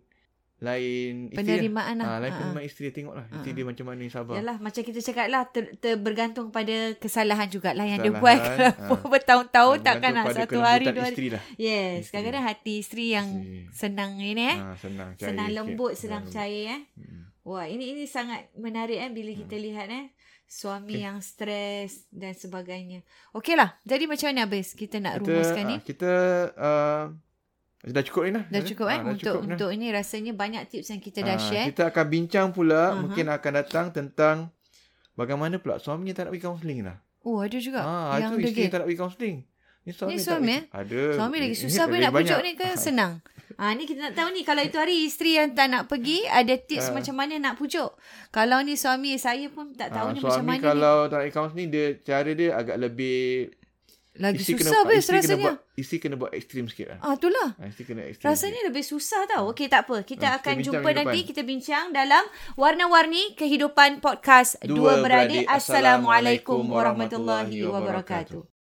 lain 0.56 1.32
penerimaan 1.32 2.00
lah. 2.00 2.06
Ha, 2.08 2.20
lain 2.20 2.32
ha, 2.32 2.38
penerimaan 2.40 2.66
isteri 2.68 2.88
tengoklah. 2.92 3.24
Isteri 3.28 3.52
ha. 3.52 3.56
dia 3.56 3.64
macam 3.64 3.84
mana 3.88 4.04
sabar. 4.12 4.34
Yalah 4.36 4.56
macam 4.60 4.82
kita 4.84 5.00
cakap 5.00 5.26
lah 5.32 5.42
ter, 5.48 5.64
ter, 5.80 5.94
bergantung 5.96 6.52
pada 6.52 6.76
kesalahan 7.00 7.48
jugalah 7.48 7.84
yang 7.88 8.00
kesalahan, 8.04 8.12
dia 8.12 8.20
buat 8.20 8.40
ha. 8.76 8.96
bertahun-tahun 9.16 9.76
takkan 9.80 10.12
nak 10.12 10.32
satu 10.36 10.60
hari 10.60 10.92
dua 10.92 11.08
hari. 11.08 11.28
Lah. 11.32 11.42
Yes, 11.56 12.12
kadang-kadang 12.12 12.44
hati 12.52 12.84
isteri 12.84 13.16
yang 13.16 13.28
isteri. 13.32 13.72
senang 13.72 14.20
ini 14.20 14.44
eh. 14.44 14.56
Ha, 14.60 14.76
senang, 14.76 15.08
cair, 15.16 15.28
senang 15.32 15.48
lembut, 15.56 15.92
okay. 15.96 16.00
senang 16.04 16.24
cair 16.28 16.64
eh. 16.68 16.82
Hmm. 17.00 17.35
Wah, 17.46 17.70
ini 17.70 17.94
ini 17.94 18.10
sangat 18.10 18.50
menarik 18.58 18.98
eh 18.98 19.10
bila 19.14 19.30
kita 19.30 19.54
hmm. 19.54 19.64
lihat 19.70 19.86
eh 19.94 20.06
suami 20.50 20.98
okay. 20.98 21.06
yang 21.06 21.18
stres 21.22 22.10
dan 22.10 22.34
sebagainya. 22.34 23.06
Okeylah. 23.30 23.78
Jadi 23.86 24.10
macam 24.10 24.26
mana 24.34 24.50
habis 24.50 24.74
kita 24.74 24.98
nak 24.98 25.22
kita, 25.22 25.30
rumuskan 25.30 25.64
ni? 25.66 25.76
Kita 25.82 26.12
uh, 26.58 27.04
Dah 27.86 28.02
cukup 28.02 28.22
ni 28.26 28.30
lah. 28.34 28.44
Dah 28.50 28.62
cukup 28.66 28.86
eh. 28.90 28.98
Ha, 28.98 29.06
untuk 29.06 29.22
cukup 29.38 29.42
untuk 29.46 29.70
ini 29.70 29.86
rasanya 29.94 30.34
banyak 30.34 30.66
tips 30.66 30.90
yang 30.90 30.98
kita 30.98 31.22
dah 31.22 31.38
ha, 31.38 31.42
share. 31.42 31.66
Kita 31.70 31.94
akan 31.94 32.04
bincang 32.10 32.50
pula. 32.50 32.90
Uh-huh. 32.90 33.06
Mungkin 33.06 33.30
akan 33.30 33.52
datang 33.62 33.86
tentang 33.94 34.50
bagaimana 35.14 35.62
pula 35.62 35.78
suaminya 35.78 36.18
tak 36.18 36.26
nak 36.26 36.34
pergi 36.34 36.44
counselling 36.50 36.82
lah. 36.82 36.98
Oh 37.22 37.38
ada 37.38 37.58
juga. 37.62 37.86
Ha, 37.86 38.18
yang 38.18 38.34
itu 38.42 38.50
isteri 38.50 38.66
tak 38.74 38.82
nak 38.82 38.86
pergi 38.90 38.98
counselling. 38.98 39.38
Ni 39.86 39.92
suami, 39.94 40.10
ni 40.10 40.16
suami 40.18 40.50
eh? 40.50 40.62
Ada. 40.74 41.02
Suami 41.14 41.36
lagi 41.38 41.56
susah 41.62 41.84
pun 41.86 41.98
nak 42.02 42.10
pujuk 42.10 42.38
ni 42.42 42.52
ke 42.58 42.66
senang? 42.90 43.22
Ha, 43.56 43.72
ni 43.72 43.88
kita 43.88 44.12
nak 44.12 44.14
tahu 44.14 44.28
ni 44.36 44.44
kalau 44.44 44.60
itu 44.60 44.76
hari 44.76 45.08
isteri 45.08 45.40
yang 45.40 45.56
tak 45.56 45.72
nak 45.72 45.88
pergi 45.88 46.28
ada 46.28 46.52
tips 46.60 46.92
uh, 46.92 47.00
macam 47.00 47.16
mana 47.16 47.40
nak 47.40 47.56
pujuk. 47.56 47.88
Kalau 48.28 48.60
ni 48.60 48.76
suami 48.76 49.16
saya 49.16 49.48
pun 49.48 49.72
tak 49.72 49.96
tahu 49.96 50.12
uh, 50.12 50.12
ni 50.12 50.20
macam 50.20 50.44
mana. 50.44 50.60
Suami 50.60 50.68
kalau 50.76 50.96
ni. 51.00 51.08
tak 51.08 51.18
nak 51.24 51.30
counselling 51.32 51.70
dia 51.72 51.86
cara 52.04 52.30
dia 52.36 52.48
agak 52.52 52.76
lebih 52.76 53.48
lagi 54.16 54.40
isi 54.40 54.52
susah 54.56 54.80
kena, 54.80 54.88
bes 54.88 55.04
rasanya. 55.08 55.20
Kena 55.20 55.36
buat, 55.44 55.56
isi 55.76 55.96
kena 56.00 56.14
buat 56.16 56.32
ekstrim 56.32 56.64
sikit 56.72 56.86
lah. 56.88 56.98
Ah, 57.04 57.14
itulah. 57.16 57.48
Ah, 57.60 57.68
isi 57.68 57.82
kena 57.84 58.02
ekstrim 58.08 58.26
rasanya 58.28 58.60
sikit. 58.60 58.68
lebih 58.72 58.84
susah 58.84 59.20
tau. 59.28 59.44
Okey, 59.52 59.68
tak 59.68 59.88
apa. 59.88 59.96
Kita 60.04 60.26
ah, 60.26 60.36
akan 60.40 60.54
kita 60.56 60.64
jumpa 60.72 60.88
nanti. 60.96 61.18
Kita 61.24 61.40
bincang 61.44 61.92
dalam 61.92 62.24
Warna-Warni 62.56 63.36
Kehidupan 63.36 64.00
Podcast 64.00 64.56
Dua, 64.64 65.00
Dua 65.00 65.04
Beradik. 65.04 65.44
Assalamualaikum 65.48 66.64
warahmatullahi 66.64 67.60
wabarakatuh. 67.68 68.55